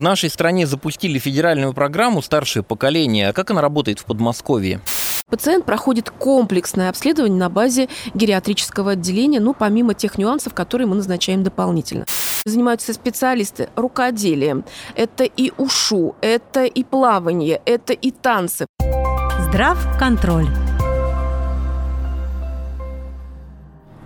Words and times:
В 0.00 0.04
нашей 0.04 0.30
стране 0.30 0.64
запустили 0.64 1.18
федеральную 1.18 1.74
программу 1.74 2.22
«Старшее 2.22 2.62
поколение». 2.62 3.30
А 3.30 3.32
как 3.32 3.50
она 3.50 3.60
работает 3.60 3.98
в 3.98 4.04
Подмосковье? 4.04 4.80
Пациент 5.28 5.64
проходит 5.64 6.08
комплексное 6.10 6.88
обследование 6.88 7.36
на 7.36 7.50
базе 7.50 7.88
гериатрического 8.14 8.92
отделения, 8.92 9.40
ну, 9.40 9.54
помимо 9.54 9.94
тех 9.94 10.16
нюансов, 10.16 10.54
которые 10.54 10.86
мы 10.86 10.94
назначаем 10.94 11.42
дополнительно. 11.42 12.06
Занимаются 12.44 12.92
специалисты 12.92 13.70
рукоделием. 13.74 14.64
Это 14.94 15.24
и 15.24 15.50
ушу, 15.58 16.14
это 16.20 16.64
и 16.64 16.84
плавание, 16.84 17.60
это 17.64 17.92
и 17.92 18.12
танцы. 18.12 18.66
Здравконтроль. 19.48 20.46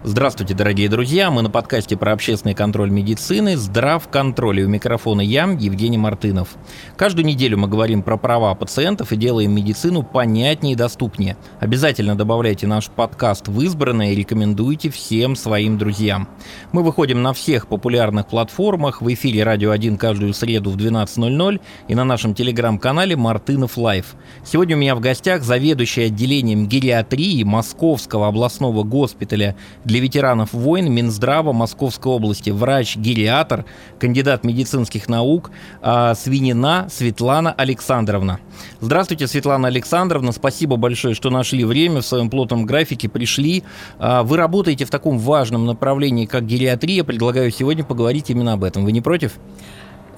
Здравствуйте, 0.05 0.55
дорогие 0.55 0.89
друзья! 0.89 1.31
Мы 1.31 1.43
на 1.43 1.51
подкасте 1.51 1.97
про 1.97 2.11
общественный 2.13 2.55
контроль 2.55 2.91
медицины 2.91 3.57
«Здравконтроль». 3.57 4.59
И 4.59 4.65
у 4.65 4.69
микрофона 4.69 5.21
я, 5.21 5.45
Евгений 5.45 5.97
Мартынов. 5.97 6.57
Каждую 6.97 7.25
неделю 7.25 7.57
мы 7.59 7.69
говорим 7.69 8.03
про 8.03 8.17
права 8.17 8.53
пациентов 8.57 9.13
и 9.13 9.17
делаем 9.17 9.55
медицину 9.55 10.03
понятнее 10.03 10.73
и 10.73 10.77
доступнее. 10.77 11.37
Обязательно 11.61 12.17
добавляйте 12.17 12.67
наш 12.67 12.89
подкаст 12.89 13.47
в 13.47 13.61
избранное 13.61 14.11
и 14.11 14.17
рекомендуйте 14.17 14.91
всем 14.91 15.37
своим 15.37 15.79
друзьям. 15.79 16.27
Мы 16.73 16.83
выходим 16.83 17.23
на 17.23 17.33
всех 17.33 17.69
популярных 17.69 18.27
платформах, 18.27 19.03
в 19.03 19.15
эфире 19.15 19.45
«Радио 19.45 19.73
1» 19.73 19.99
каждую 19.99 20.35
среду 20.35 20.71
в 20.71 20.77
12.00 20.79 21.61
и 21.87 21.95
на 21.95 22.03
нашем 22.03 22.35
телеграм-канале 22.35 23.15
«Мартынов 23.15 23.79
Life». 23.79 24.17
Сегодня 24.45 24.75
у 24.75 24.81
меня 24.81 24.97
в 24.97 25.01
гостях 25.01 25.45
заведующий 25.45 26.07
отделением 26.07 26.67
гериатрии 26.67 27.45
Московского 27.45 28.27
областного 28.27 28.83
госпиталя 28.83 29.55
ветеранов 30.01 30.53
войн 30.53 30.93
Минздрава 30.93 31.53
Московской 31.53 32.13
области, 32.13 32.51
врач-гериатор, 32.51 33.65
кандидат 33.99 34.45
медицинских 34.45 35.09
наук 35.09 35.51
а, 35.81 36.15
Свинина 36.15 36.89
Светлана 36.91 37.53
Александровна. 37.53 38.41
Здравствуйте, 38.81 39.27
Светлана 39.27 39.69
Александровна, 39.69 40.33
спасибо 40.33 40.77
большое, 40.77 41.15
что 41.15 41.31
нашли 41.31 41.65
время 41.65 42.01
в 42.01 42.07
своем 42.07 42.31
плотном 42.31 42.67
графике, 42.67 43.09
пришли. 43.09 43.63
А, 43.99 44.23
вы 44.23 44.37
работаете 44.37 44.85
в 44.85 44.91
таком 44.91 45.19
важном 45.19 45.67
направлении, 45.67 46.27
как 46.27 46.47
гериатрия, 46.47 47.05
предлагаю 47.05 47.51
сегодня 47.51 47.85
поговорить 47.85 48.31
именно 48.31 48.55
об 48.55 48.65
этом. 48.65 48.85
Вы 48.85 48.93
не 48.93 49.01
против? 49.01 49.33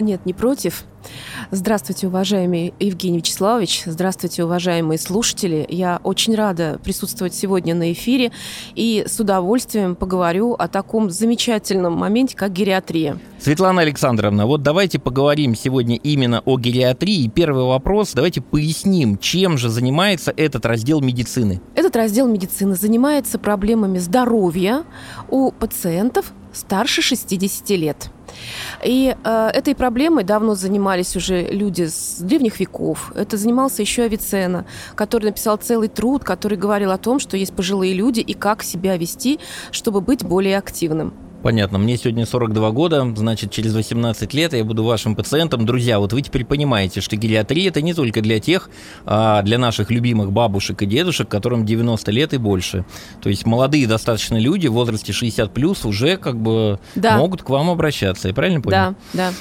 Нет, 0.00 0.27
не 0.27 0.34
против. 0.34 0.84
Здравствуйте, 1.50 2.09
уважаемый 2.09 2.75
Евгений 2.81 3.19
Вячеславович. 3.19 3.83
Здравствуйте, 3.87 4.45
уважаемые 4.45 4.98
слушатели. 4.98 5.67
Я 5.69 6.01
очень 6.03 6.34
рада 6.34 6.81
присутствовать 6.83 7.34
сегодня 7.34 7.75
на 7.75 7.92
эфире 7.92 8.33
и 8.75 9.05
с 9.06 9.20
удовольствием 9.20 9.95
поговорю 9.95 10.55
о 10.55 10.67
таком 10.67 11.11
замечательном 11.11 11.92
моменте, 11.92 12.36
как 12.36 12.53
гериатрия. 12.53 13.19
Светлана 13.39 13.83
Александровна, 13.83 14.47
вот 14.47 14.62
давайте 14.62 14.98
поговорим 14.98 15.55
сегодня 15.55 15.97
именно 15.97 16.41
о 16.45 16.58
гериатрии. 16.58 17.29
Первый 17.29 17.64
вопрос, 17.64 18.12
давайте 18.14 18.41
поясним, 18.41 19.19
чем 19.19 19.58
же 19.58 19.69
занимается 19.69 20.33
этот 20.34 20.64
раздел 20.67 21.01
медицины. 21.01 21.61
Этот 21.75 21.95
раздел 21.95 22.27
медицины 22.27 22.75
занимается 22.75 23.39
проблемами 23.39 23.98
здоровья 23.98 24.84
у 25.29 25.53
пациентов 25.53 26.33
старше 26.55 27.02
60 27.02 27.70
лет. 27.70 28.10
И 28.83 29.14
э, 29.22 29.50
этой 29.52 29.74
проблемой 29.74 30.24
давно 30.24 30.55
занимались 30.55 31.16
уже 31.16 31.42
люди 31.42 31.84
с 31.84 32.19
древних 32.19 32.61
веков. 32.61 33.12
Это 33.14 33.36
занимался 33.36 33.83
еще 33.83 34.02
Авиценна, 34.02 34.66
который 34.94 35.27
написал 35.27 35.56
целый 35.56 35.88
труд, 35.88 36.24
который 36.24 36.58
говорил 36.58 36.91
о 36.91 36.98
том, 36.98 37.19
что 37.19 37.36
есть 37.36 37.55
пожилые 37.55 37.94
люди 37.94 38.20
и 38.20 38.34
как 38.34 38.62
себя 38.62 38.96
вести, 38.96 39.38
чтобы 39.70 40.00
быть 40.00 40.24
более 40.24 40.58
активным. 40.58 41.14
Понятно. 41.45 41.77
Мне 41.77 41.98
сегодня 41.98 42.25
42 42.25 42.70
года, 42.70 43.12
значит, 43.17 43.50
через 43.50 43.75
18 43.75 44.33
лет 44.33 44.55
я 44.55 44.64
буду 44.64 44.83
вашим 44.83 45.14
пациентом. 45.14 45.67
Друзья, 45.67 45.98
вот 45.98 46.14
вы 46.14 46.23
теперь 46.23 46.47
понимаете, 46.47 47.03
что 47.03 47.17
гериатрия– 47.17 47.69
это 47.69 47.83
не 47.83 47.92
только 47.92 48.23
для 48.23 48.41
тех, 48.41 48.70
а 49.05 49.42
для 49.42 49.59
наших 49.59 49.91
любимых 49.91 50.33
бабушек 50.33 50.81
и 50.81 50.86
дедушек, 50.86 51.28
которым 51.28 51.67
90 51.67 52.11
лет 52.12 52.33
и 52.33 52.39
больше. 52.39 52.86
То 53.20 53.28
есть 53.28 53.45
молодые 53.45 53.86
достаточно 53.86 54.39
люди 54.41 54.68
в 54.68 54.73
возрасте 54.73 55.13
60 55.13 55.52
плюс 55.52 55.85
уже 55.85 56.17
как 56.17 56.41
бы 56.41 56.80
да. 56.95 57.18
могут 57.18 57.42
к 57.42 57.51
вам 57.51 57.68
обращаться. 57.68 58.29
Я 58.29 58.33
правильно 58.33 58.63
понял? 58.63 58.77
Да, 58.77 58.95
да. 59.13 59.33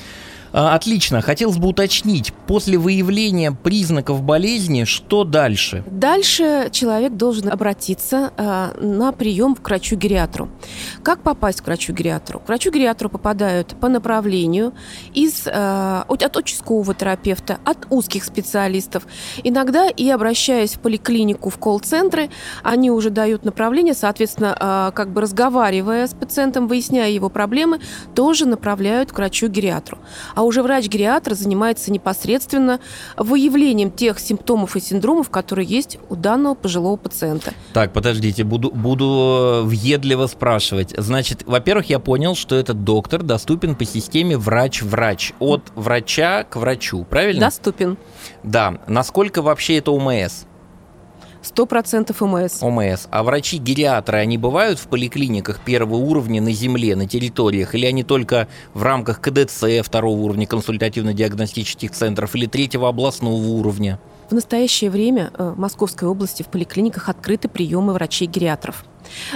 А, 0.53 0.75
отлично. 0.75 1.21
Хотелось 1.21 1.57
бы 1.57 1.69
уточнить, 1.69 2.31
после 2.45 2.77
выявления 2.77 3.51
признаков 3.51 4.21
болезни, 4.21 4.83
что 4.83 5.23
дальше? 5.23 5.83
Дальше 5.87 6.69
человек 6.71 7.13
должен 7.13 7.49
обратиться 7.49 8.31
э, 8.37 8.79
на 8.79 9.11
прием 9.11 9.55
к 9.55 9.67
врачу-гериатру. 9.67 10.49
Как 11.01 11.21
попасть 11.21 11.61
к 11.61 11.65
врачу-гериатру? 11.65 12.39
К 12.39 12.47
врачу-гериатру 12.47 13.09
попадают 13.09 13.75
по 13.79 13.89
направлению 13.89 14.73
из, 15.15 15.47
э, 15.47 16.03
от 16.07 16.37
участкового 16.37 16.93
терапевта, 16.93 17.57
от 17.65 17.87
узких 17.89 18.23
специалистов. 18.23 19.07
Иногда 19.43 19.87
и 19.89 20.07
обращаясь 20.09 20.75
в 20.75 20.79
поликлинику, 20.79 21.49
в 21.49 21.57
колл-центры, 21.57 22.29
они 22.61 22.91
уже 22.91 23.09
дают 23.09 23.43
направление, 23.43 23.95
соответственно, 23.95 24.91
как 24.95 25.11
бы 25.11 25.21
разговаривая 25.21 26.05
с 26.05 26.13
пациентом, 26.13 26.67
выясняя 26.67 27.09
его 27.09 27.29
проблемы, 27.29 27.79
тоже 28.13 28.45
направляют 28.45 29.11
к 29.11 29.17
врачу-гериатру. 29.17 29.97
А 30.35 30.42
а 30.43 30.45
уже 30.45 30.61
врач-гериатр 30.61 31.35
занимается 31.35 31.89
непосредственно 31.89 32.81
выявлением 33.15 33.89
тех 33.89 34.19
симптомов 34.19 34.75
и 34.75 34.81
синдромов, 34.81 35.29
которые 35.29 35.65
есть 35.65 35.97
у 36.09 36.17
данного 36.17 36.53
пожилого 36.53 36.97
пациента. 36.97 37.53
Так, 37.71 37.93
подождите, 37.93 38.43
буду, 38.43 38.69
буду 38.69 39.05
э, 39.05 39.61
въедливо 39.61 40.27
спрашивать. 40.27 40.93
Значит, 40.97 41.43
во-первых, 41.45 41.89
я 41.89 41.99
понял, 41.99 42.35
что 42.35 42.57
этот 42.57 42.83
доктор 42.83 43.23
доступен 43.23 43.75
по 43.75 43.85
системе 43.85 44.37
врач-врач, 44.37 45.31
от 45.39 45.61
врача 45.75 46.43
к 46.43 46.57
врачу, 46.57 47.05
правильно? 47.09 47.45
Доступен. 47.45 47.97
Да. 48.43 48.79
Насколько 48.87 49.41
вообще 49.41 49.77
это 49.77 49.91
УМС? 49.91 50.43
100% 51.43 52.15
ОМС. 52.19 52.63
ОМС. 52.63 53.07
А 53.11 53.23
врачи-гериатры, 53.23 54.17
они 54.17 54.37
бывают 54.37 54.79
в 54.79 54.87
поликлиниках 54.87 55.59
первого 55.59 55.95
уровня 55.95 56.41
на 56.41 56.51
земле, 56.51 56.95
на 56.95 57.07
территориях? 57.07 57.75
Или 57.75 57.85
они 57.85 58.03
только 58.03 58.47
в 58.73 58.83
рамках 58.83 59.21
КДЦ 59.21 59.81
второго 59.83 60.19
уровня 60.19 60.47
консультативно-диагностических 60.47 61.91
центров 61.91 62.35
или 62.35 62.45
третьего 62.45 62.89
областного 62.89 63.35
уровня? 63.35 63.99
В 64.29 64.33
настоящее 64.33 64.89
время 64.89 65.31
э, 65.37 65.53
в 65.55 65.59
Московской 65.59 66.07
области 66.07 66.43
в 66.43 66.47
поликлиниках 66.47 67.09
открыты 67.09 67.49
приемы 67.49 67.93
врачей-гериатров. 67.93 68.85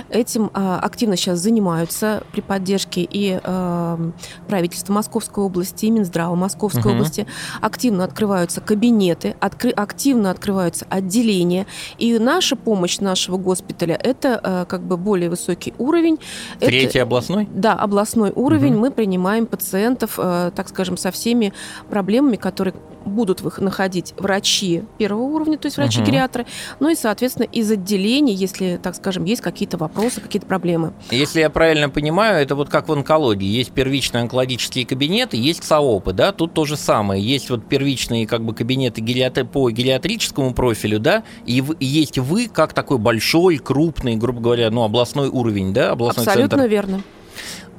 Этим 0.10 0.50
а, 0.54 0.80
активно 0.80 1.16
сейчас 1.16 1.40
занимаются 1.40 2.24
при 2.32 2.42
поддержке 2.42 3.02
и 3.02 3.40
а, 3.44 4.00
правительства 4.48 4.94
Московской 4.94 5.44
области, 5.44 5.86
и 5.86 5.90
Минздрава 5.90 6.36
Московской 6.36 6.92
угу. 6.92 6.92
области. 6.92 7.28
Активно 7.62 8.04
открываются 8.04 8.62
кабинеты, 8.62 9.36
откры, 9.40 9.72
активно 9.72 10.32
открываются 10.32 10.86
отделения. 10.90 11.68
И 11.98 12.18
наша 12.20 12.56
помощь 12.56 13.00
нашего 13.00 13.38
госпиталя– 13.38 14.00
это 14.04 14.40
а, 14.42 14.66
как 14.66 14.82
бы 14.82 14.98
более 14.98 15.30
высокий 15.30 15.74
уровень. 15.78 16.20
Третий 16.60 17.00
это, 17.00 17.04
областной? 17.04 17.48
Да, 17.52 17.74
областной 17.74 18.32
уровень. 18.36 18.74
Угу. 18.74 18.80
Мы 18.80 18.92
принимаем 18.92 19.46
пациентов, 19.46 20.16
так 20.16 20.70
скажем, 20.70 20.98
со 20.98 21.12
всеми 21.12 21.54
проблемами, 21.90 22.36
которые 22.36 22.74
будут 23.08 23.60
находить 23.60 24.14
врачи 24.18 24.84
первого 24.98 25.24
уровня, 25.24 25.58
то 25.58 25.68
есть 25.68 25.78
врачи-гериатры, 25.78 26.44
угу. 26.44 26.50
ну 26.82 26.90
и, 26.90 26.96
соответственно, 26.96 27.46
из 27.46 27.72
отделений, 27.72 28.34
если, 28.34 28.80
так 28.82 28.96
скажем, 28.96 29.24
есть 29.26 29.42
какие-то 29.58 29.78
вопросы, 29.78 30.22
какие-то 30.22 30.46
проблемы. 30.46 30.94
Если 31.10 31.40
я 31.40 31.50
правильно 31.50 31.90
понимаю, 31.90 32.40
это 32.44 32.54
вот 32.54 32.70
как 32.70 32.90
в 32.90 32.94
онкологии. 32.94 33.48
Есть 33.48 33.72
первичные 33.72 34.22
онкологические 34.22 34.86
кабинеты, 34.86 35.36
есть 35.36 35.62
КСАОПы, 35.62 36.14
да, 36.14 36.32
тут 36.32 36.54
то 36.54 36.66
же 36.66 36.78
самое. 36.78 37.24
Есть 37.24 37.50
вот 37.50 37.68
первичные 37.68 38.28
как 38.28 38.46
бы 38.46 38.54
кабинеты 38.54 39.02
гериатри... 39.02 39.44
по 39.44 39.72
гериатрическому 39.72 40.54
профилю, 40.54 41.00
да, 41.00 41.24
и, 41.48 41.62
в... 41.62 41.72
и 41.72 41.86
есть 41.86 42.20
вы 42.20 42.48
как 42.48 42.74
такой 42.74 43.00
большой, 43.00 43.58
крупный, 43.58 44.16
грубо 44.16 44.42
говоря, 44.42 44.70
ну, 44.70 44.84
областной 44.84 45.28
уровень, 45.28 45.74
да, 45.74 45.92
областной 45.92 46.26
Абсолютно 46.28 46.58
центр. 46.60 46.72
верно. 46.72 47.02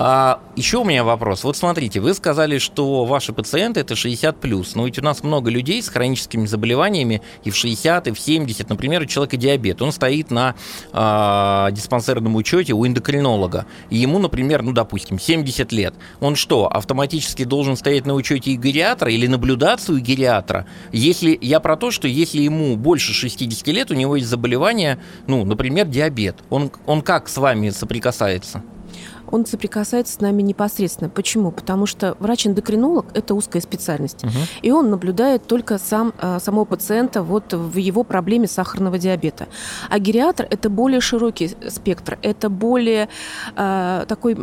А 0.00 0.40
еще 0.54 0.78
у 0.78 0.84
меня 0.84 1.02
вопрос. 1.02 1.42
Вот 1.42 1.56
смотрите, 1.56 1.98
вы 1.98 2.14
сказали, 2.14 2.58
что 2.58 3.04
ваши 3.04 3.32
пациенты 3.32 3.80
это 3.80 3.96
60 3.96 4.40
плюс. 4.40 4.76
Но 4.76 4.86
ведь 4.86 4.98
у 5.00 5.02
нас 5.02 5.24
много 5.24 5.50
людей 5.50 5.82
с 5.82 5.88
хроническими 5.88 6.46
заболеваниями 6.46 7.20
и 7.42 7.50
в 7.50 7.56
60, 7.56 8.06
и 8.06 8.12
в 8.12 8.20
70. 8.20 8.68
Например, 8.68 9.02
у 9.02 9.06
человека 9.06 9.36
диабет. 9.36 9.82
Он 9.82 9.90
стоит 9.90 10.30
на 10.30 10.54
э, 10.92 11.72
диспансерном 11.72 12.36
учете 12.36 12.74
у 12.74 12.86
эндокринолога. 12.86 13.66
И 13.90 13.96
ему, 13.96 14.20
например, 14.20 14.62
ну, 14.62 14.72
допустим, 14.72 15.18
70 15.18 15.72
лет. 15.72 15.94
Он 16.20 16.36
что, 16.36 16.68
автоматически 16.68 17.42
должен 17.42 17.76
стоять 17.76 18.06
на 18.06 18.14
учете 18.14 18.52
и 18.52 18.56
гериатра 18.56 19.10
или 19.10 19.26
наблюдаться 19.26 19.92
у 19.92 19.98
гериатра? 19.98 20.66
Если 20.92 21.36
я 21.40 21.58
про 21.58 21.76
то, 21.76 21.90
что 21.90 22.06
если 22.06 22.40
ему 22.40 22.76
больше 22.76 23.12
60 23.12 23.66
лет, 23.68 23.90
у 23.90 23.94
него 23.94 24.14
есть 24.14 24.28
заболевание, 24.28 25.00
ну, 25.26 25.44
например, 25.44 25.86
диабет. 25.86 26.36
Он, 26.50 26.70
он 26.86 27.02
как 27.02 27.28
с 27.28 27.36
вами 27.36 27.70
соприкасается? 27.70 28.62
Он 29.30 29.46
соприкасается 29.46 30.14
с 30.14 30.20
нами 30.20 30.42
непосредственно. 30.42 31.10
Почему? 31.10 31.50
Потому 31.50 31.86
что 31.86 32.16
врач-эндокринолог– 32.18 33.06
это 33.14 33.34
узкая 33.34 33.62
специальность. 33.62 34.24
Угу. 34.24 34.32
И 34.62 34.70
он 34.70 34.90
наблюдает 34.90 35.46
только 35.46 35.78
сам, 35.78 36.12
а, 36.18 36.40
самого 36.40 36.64
пациента 36.64 37.22
вот 37.22 37.52
в 37.52 37.76
его 37.76 38.04
проблеме 38.04 38.46
сахарного 38.46 38.98
диабета. 38.98 39.48
А 39.88 39.98
гериатр– 39.98 40.46
это 40.50 40.70
более 40.70 41.00
широкий 41.00 41.54
спектр, 41.68 42.18
это 42.22 42.48
более 42.48 43.08
э, 43.56 44.04
такой 44.08 44.36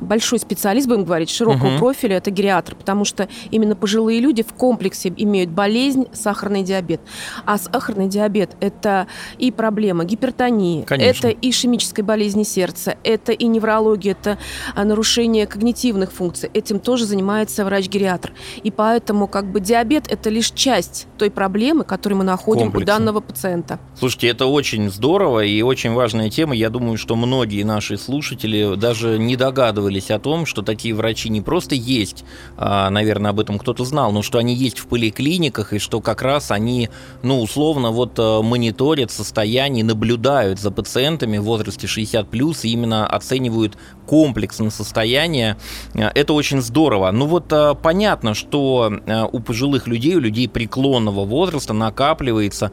большой 0.00 0.38
специалист, 0.38 0.88
будем 0.88 1.04
говорить, 1.04 1.30
широкого 1.30 1.68
угу. 1.68 1.78
профиля, 1.78 2.16
это 2.16 2.30
гериатр, 2.30 2.74
потому 2.74 3.04
что 3.04 3.28
именно 3.50 3.76
пожилые 3.76 4.20
люди 4.20 4.42
в 4.42 4.52
комплексе 4.52 5.12
имеют 5.16 5.50
болезнь 5.50 6.06
сахарный 6.12 6.62
диабет. 6.62 7.00
А 7.44 7.58
сахарный 7.58 8.08
диабет– 8.08 8.56
это 8.60 9.06
и 9.38 9.50
проблема 9.50 10.04
гипертонии, 10.04 10.82
Конечно. 10.82 11.28
это 11.28 11.38
и 11.40 11.50
ишемической 11.50 12.04
болезни 12.04 12.42
сердца, 12.42 12.96
это 13.04 13.32
и 13.32 13.46
неврология, 13.46 14.12
это 14.12 14.38
а, 14.74 14.84
нарушение 14.84 15.46
когнитивных 15.46 16.12
функций. 16.12 16.50
Этим 16.54 16.80
тоже 16.80 17.06
занимается 17.06 17.64
врач-гериатр. 17.64 18.32
И 18.62 18.70
поэтому 18.70 19.26
как 19.26 19.50
бы 19.50 19.60
диабет– 19.60 20.04
это 20.08 20.30
лишь 20.30 20.50
часть 20.50 21.06
той 21.18 21.30
проблемы, 21.30 21.84
которую 21.84 22.18
мы 22.18 22.24
находим 22.24 22.64
Комплексно. 22.64 22.94
у 22.94 22.98
данного 22.98 23.20
пациента. 23.20 23.78
Слушайте, 23.98 24.28
это 24.28 24.46
очень 24.46 24.90
здорово 24.90 25.44
и 25.44 25.62
очень 25.62 25.92
важная 25.92 26.30
тема. 26.30 26.54
Я 26.54 26.70
думаю, 26.70 26.96
что 26.96 27.16
многие 27.16 27.62
наши 27.62 27.96
слушатели 27.96 28.74
даже 28.76 29.18
не 29.18 29.36
догадываются, 29.36 29.81
догадывались 29.82 30.10
о 30.10 30.18
том, 30.18 30.46
что 30.46 30.62
такие 30.62 30.94
врачи 30.94 31.28
не 31.28 31.40
просто 31.40 31.74
есть, 31.74 32.24
а, 32.56 32.90
наверное, 32.90 33.30
об 33.30 33.40
этом 33.40 33.58
кто-то 33.58 33.84
знал, 33.84 34.12
но 34.12 34.22
что 34.22 34.38
они 34.38 34.54
есть 34.54 34.78
в 34.78 34.86
поликлиниках, 34.86 35.72
и 35.72 35.78
что 35.78 36.00
как 36.00 36.22
раз 36.22 36.50
они, 36.50 36.88
ну, 37.22 37.40
условно, 37.42 37.90
вот 37.90 38.18
э, 38.18 38.42
мониторят 38.42 39.10
состояние, 39.10 39.84
наблюдают 39.84 40.60
за 40.60 40.70
пациентами 40.70 41.38
в 41.38 41.44
возрасте 41.44 41.86
60+, 41.86 42.60
и 42.62 42.68
именно 42.68 43.06
оценивают 43.06 43.76
комплексно 44.06 44.70
состояние. 44.70 45.56
Э, 45.94 46.10
это 46.14 46.32
очень 46.32 46.62
здорово. 46.62 47.10
Ну 47.10 47.26
вот 47.26 47.52
э, 47.52 47.74
понятно, 47.82 48.34
что 48.34 48.92
у 49.32 49.40
пожилых 49.40 49.86
людей, 49.86 50.16
у 50.16 50.20
людей 50.20 50.48
преклонного 50.48 51.24
возраста 51.24 51.72
накапливается 51.72 52.70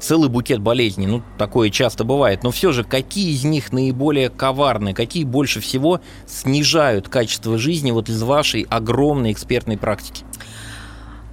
целый 0.00 0.28
букет 0.28 0.60
болезней. 0.60 1.06
Ну, 1.06 1.22
такое 1.38 1.70
часто 1.70 2.04
бывает. 2.04 2.42
Но 2.42 2.50
все 2.50 2.72
же, 2.72 2.84
какие 2.84 3.32
из 3.32 3.44
них 3.44 3.72
наиболее 3.72 4.28
коварные, 4.28 4.94
какие 4.94 5.24
больше 5.24 5.60
всего 5.60 6.00
снижают 6.40 7.08
качество 7.08 7.58
жизни 7.58 7.90
вот 7.90 8.08
из 8.08 8.22
вашей 8.22 8.62
огромной 8.62 9.32
экспертной 9.32 9.76
практики? 9.76 10.24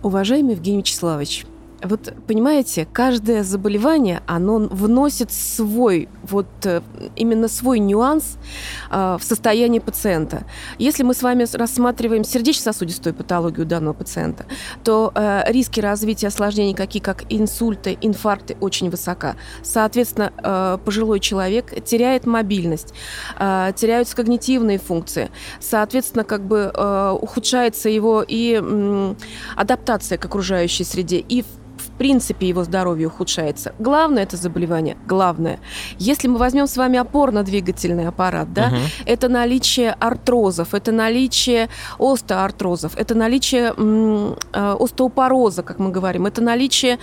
Уважаемый 0.04 0.52
Евгений 0.54 0.80
Вячеславович, 0.80 1.46
вот 1.84 2.14
понимаете, 2.26 2.88
каждое 2.92 3.44
заболевание, 3.44 4.22
оно 4.26 4.58
вносит 4.58 5.32
свой, 5.32 6.10
вот 6.24 6.48
э, 6.66 6.82
именно 7.16 7.48
свой 7.48 7.80
нюанс 7.80 8.38
э, 8.90 9.18
в 9.20 9.24
состояние 9.24 9.80
пациента. 9.80 10.44
Если 10.80 11.04
мы 11.04 11.14
с 11.14 11.22
вами 11.22 11.46
рассматриваем 11.54 12.24
сердечно-сосудистую 12.24 13.14
патологию 13.14 13.66
данного 13.66 13.94
пациента, 13.94 14.46
то 14.84 15.12
э, 15.14 15.44
риски 15.48 15.80
развития 15.80 16.28
осложнений, 16.28 16.74
какие 16.74 17.02
как 17.02 17.26
инсульты, 17.30 17.98
инфаркты, 18.02 18.58
очень 18.60 18.90
высока. 18.90 19.36
Соответственно, 19.62 20.34
э, 20.38 20.78
пожилой 20.84 21.20
человек 21.20 21.84
теряет 21.84 22.26
мобильность, 22.26 22.94
э, 23.40 23.72
теряются 23.76 24.16
когнитивные 24.16 24.80
функции. 24.80 25.30
Соответственно, 25.60 26.24
как 26.24 26.42
бы 26.42 26.72
э, 26.74 27.18
ухудшается 27.22 27.90
его 27.90 28.24
и 28.28 28.60
э, 28.60 29.16
адаптация 29.56 30.18
к 30.18 30.26
окружающей 30.26 30.84
среде, 30.84 31.18
и 31.20 31.46
принципе 31.98 32.48
его 32.48 32.64
здоровье 32.64 33.08
ухудшается. 33.08 33.74
Главное 33.80 34.24
это 34.24 34.38
заболевание, 34.38 34.98
главное. 35.06 35.60
Если 35.98 36.28
мы 36.28 36.38
возьмем 36.38 36.68
с 36.68 36.78
вами 36.78 37.00
опорно-двигательный 37.00 38.08
аппарат, 38.08 38.54
да, 38.54 38.68
угу. 38.68 38.76
это 39.06 39.30
наличие 39.30 39.92
артрозов, 39.92 40.74
это 40.74 40.92
наличие 40.92 41.70
остеоартрозов, 42.00 42.96
это 42.96 43.16
наличие 43.16 43.74
э, 43.76 44.76
остеопороза, 44.80 45.64
как 45.64 45.80
мы 45.80 45.92
говорим, 45.92 46.26
это 46.26 46.42
наличие 46.42 47.00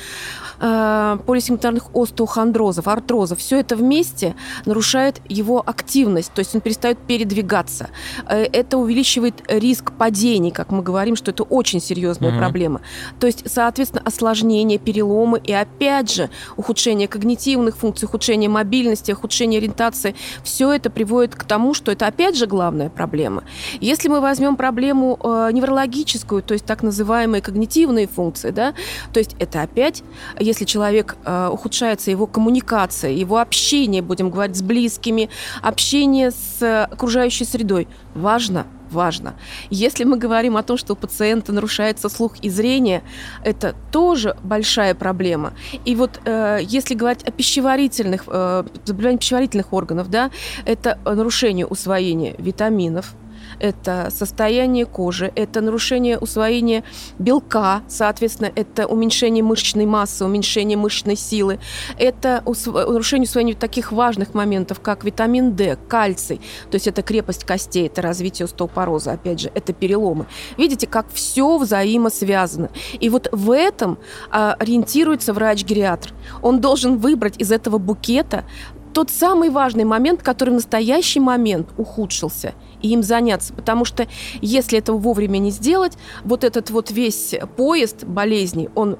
э, 0.60 1.18
полисимптомных 1.26 1.94
остеохондрозов, 1.94 2.88
артрозов. 2.88 3.38
Все 3.38 3.60
это 3.60 3.76
вместе 3.76 4.34
нарушает 4.64 5.20
его 5.28 5.62
активность, 5.64 6.32
то 6.32 6.40
есть 6.40 6.54
он 6.54 6.60
перестает 6.60 6.98
передвигаться. 6.98 7.90
Э, 8.28 8.44
это 8.44 8.78
увеличивает 8.78 9.42
риск 9.48 9.92
падений, 9.92 10.50
как 10.50 10.70
мы 10.70 10.82
говорим, 10.82 11.16
что 11.16 11.30
это 11.30 11.42
очень 11.42 11.80
серьезная 11.80 12.30
угу. 12.30 12.38
проблема. 12.38 12.80
То 13.18 13.26
есть, 13.26 13.50
соответственно, 13.50 14.02
осложнение 14.04 14.78
переломы 14.84 15.40
и 15.42 15.52
опять 15.52 16.12
же 16.12 16.30
ухудшение 16.56 17.08
когнитивных 17.08 17.76
функций, 17.76 18.06
ухудшение 18.06 18.48
мобильности, 18.48 19.12
ухудшение 19.12 19.58
ориентации. 19.58 20.14
Все 20.42 20.72
это 20.72 20.90
приводит 20.90 21.34
к 21.34 21.44
тому, 21.44 21.74
что 21.74 21.90
это 21.92 22.06
опять 22.06 22.36
же 22.36 22.46
главная 22.46 22.90
проблема. 22.90 23.44
Если 23.80 24.08
мы 24.08 24.20
возьмем 24.20 24.56
проблему 24.56 25.18
э, 25.22 25.50
неврологическую, 25.52 26.42
то 26.42 26.54
есть 26.54 26.64
так 26.64 26.82
называемые 26.82 27.42
когнитивные 27.42 28.06
функции, 28.06 28.50
да, 28.50 28.74
то 29.12 29.18
есть 29.18 29.36
это 29.38 29.62
опять, 29.62 30.02
если 30.38 30.64
человек 30.64 31.16
э, 31.24 31.48
ухудшается 31.52 32.10
его 32.10 32.26
коммуникация, 32.26 33.10
его 33.10 33.38
общение, 33.38 34.02
будем 34.02 34.30
говорить, 34.30 34.56
с 34.56 34.62
близкими, 34.62 35.30
общение 35.62 36.30
с 36.30 36.84
окружающей 36.84 37.44
средой, 37.44 37.88
важно 38.14 38.66
важно. 38.94 39.34
Если 39.70 40.04
мы 40.04 40.16
говорим 40.16 40.56
о 40.56 40.62
том, 40.62 40.78
что 40.78 40.94
у 40.94 40.96
пациента 40.96 41.52
нарушается 41.52 42.08
слух 42.08 42.36
и 42.42 42.50
зрение, 42.50 43.02
это 43.44 43.74
тоже 43.92 44.36
большая 44.42 44.94
проблема. 44.94 45.52
И 45.84 45.94
вот 45.94 46.20
э, 46.24 46.60
если 46.62 46.94
говорить 46.94 47.22
о 47.28 47.30
пищеварительных, 47.30 48.24
э, 48.26 48.64
заболеваниях 48.84 49.20
пищеварительных 49.20 49.72
органов, 49.72 50.08
да, 50.08 50.30
это 50.64 50.98
нарушение 51.04 51.66
усвоения 51.66 52.34
витаминов, 52.38 53.14
это 53.60 54.08
состояние 54.10 54.86
кожи, 54.86 55.32
это 55.34 55.60
нарушение 55.60 56.18
усвоения 56.18 56.84
белка, 57.18 57.82
соответственно, 57.88 58.50
это 58.54 58.86
уменьшение 58.86 59.42
мышечной 59.42 59.86
массы, 59.86 60.24
уменьшение 60.24 60.76
мышечной 60.76 61.16
силы, 61.16 61.58
это 61.98 62.42
нарушение 62.46 63.24
усвоения 63.24 63.54
таких 63.54 63.92
важных 63.92 64.34
моментов, 64.34 64.80
как 64.80 65.04
витамин 65.04 65.54
D, 65.54 65.76
кальций, 65.88 66.40
то 66.70 66.76
есть 66.76 66.86
это 66.86 67.02
крепость 67.02 67.44
костей, 67.44 67.86
это 67.86 68.02
развитие 68.02 68.44
остеопороза, 68.44 69.12
опять 69.12 69.40
же, 69.40 69.50
это 69.54 69.72
переломы. 69.72 70.26
Видите, 70.56 70.86
как 70.86 71.06
все 71.12 71.58
взаимосвязано. 71.58 72.70
И 73.00 73.08
вот 73.08 73.28
в 73.32 73.50
этом 73.50 73.98
а, 74.30 74.54
ориентируется 74.58 75.32
врач-гериатр. 75.32 76.12
Он 76.42 76.60
должен 76.60 76.98
выбрать 76.98 77.40
из 77.40 77.52
этого 77.52 77.78
букета 77.78 78.44
тот 78.94 79.10
самый 79.10 79.50
важный 79.50 79.84
момент, 79.84 80.22
который 80.22 80.50
в 80.50 80.54
настоящий 80.54 81.20
момент 81.20 81.68
ухудшился, 81.76 82.54
и 82.80 82.88
им 82.90 83.02
заняться. 83.02 83.52
Потому 83.52 83.84
что 83.84 84.06
если 84.40 84.78
этого 84.78 84.96
вовремя 84.96 85.38
не 85.38 85.50
сделать, 85.50 85.98
вот 86.24 86.44
этот 86.44 86.70
вот 86.70 86.90
весь 86.90 87.34
поезд 87.56 88.04
болезней, 88.04 88.70
он 88.74 88.96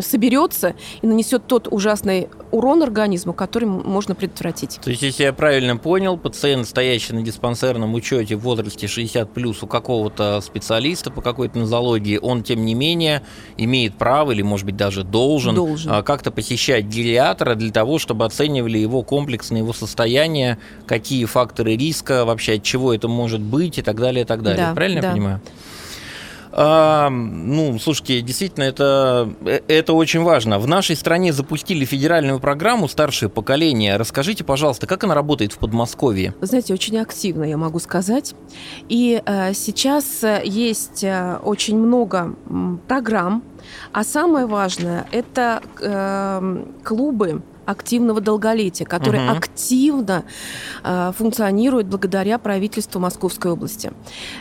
соберется 0.00 0.74
и 1.02 1.06
нанесет 1.06 1.46
тот 1.46 1.68
ужасный 1.70 2.28
урон 2.50 2.82
организму, 2.82 3.32
который 3.32 3.64
можно 3.66 4.14
предотвратить. 4.14 4.78
То 4.82 4.90
есть, 4.90 5.02
если 5.02 5.24
я 5.24 5.32
правильно 5.32 5.76
понял, 5.76 6.16
пациент, 6.16 6.66
стоящий 6.68 7.12
на 7.12 7.22
диспансерном 7.22 7.94
учете 7.94 8.36
в 8.36 8.40
возрасте 8.40 8.86
60 8.86 9.32
плюс 9.32 9.62
у 9.62 9.66
какого-то 9.66 10.40
специалиста 10.40 11.10
по 11.10 11.22
какой-то 11.22 11.58
нозологии, 11.58 12.18
он, 12.20 12.42
тем 12.42 12.64
не 12.64 12.74
менее, 12.74 13.22
имеет 13.56 13.96
право 13.96 14.32
или, 14.32 14.42
может 14.42 14.66
быть, 14.66 14.76
даже 14.76 15.02
должен, 15.02 15.54
должен. 15.54 15.90
А, 15.92 16.02
как-то 16.02 16.30
посещать 16.30 16.84
гериатора 16.84 17.54
для 17.54 17.72
того, 17.72 17.98
чтобы 17.98 18.24
оценивали 18.24 18.78
его 18.78 19.02
комплексно, 19.02 19.56
его 19.56 19.72
состояние, 19.72 20.58
какие 20.86 21.24
факторы 21.24 21.76
риска, 21.76 22.24
вообще 22.24 22.54
от 22.54 22.62
чего 22.62 22.94
это 22.94 23.08
может 23.08 23.40
быть 23.40 23.78
и 23.78 23.82
так 23.82 23.96
далее, 23.96 24.22
и 24.22 24.26
так 24.26 24.42
далее. 24.42 24.66
Да, 24.68 24.74
правильно 24.74 25.00
да. 25.00 25.08
я 25.08 25.14
понимаю? 25.14 25.40
А, 26.58 27.10
ну, 27.10 27.78
слушайте, 27.78 28.22
действительно, 28.22 28.64
это, 28.64 29.30
э, 29.44 29.60
это 29.68 29.92
очень 29.92 30.22
важно. 30.22 30.58
В 30.58 30.66
нашей 30.66 30.96
стране 30.96 31.34
запустили 31.34 31.84
федеральную 31.84 32.40
программу 32.40 32.88
«Старшее 32.88 33.28
поколение». 33.28 33.98
Расскажите, 33.98 34.42
пожалуйста, 34.42 34.86
как 34.86 35.04
она 35.04 35.14
работает 35.14 35.52
в 35.52 35.58
Подмосковье? 35.58 36.34
Вы 36.40 36.46
знаете, 36.46 36.72
очень 36.72 36.96
активно, 36.98 37.44
я 37.44 37.58
могу 37.58 37.78
сказать. 37.78 38.34
И 38.88 39.20
э, 39.26 39.52
сейчас 39.52 40.24
э, 40.24 40.40
есть 40.46 41.04
э, 41.04 41.36
очень 41.44 41.76
много 41.76 42.34
программ, 42.88 43.44
а 43.92 44.02
самое 44.02 44.46
важное– 44.46 45.06
это 45.10 45.60
э, 45.78 46.64
клубы, 46.82 47.42
активного 47.66 48.20
долголетия, 48.20 48.86
который 48.86 49.24
угу. 49.24 49.36
активно 49.36 50.24
э, 50.84 51.12
функционирует 51.16 51.86
благодаря 51.86 52.38
правительству 52.38 53.00
Московской 53.00 53.52
области. 53.52 53.92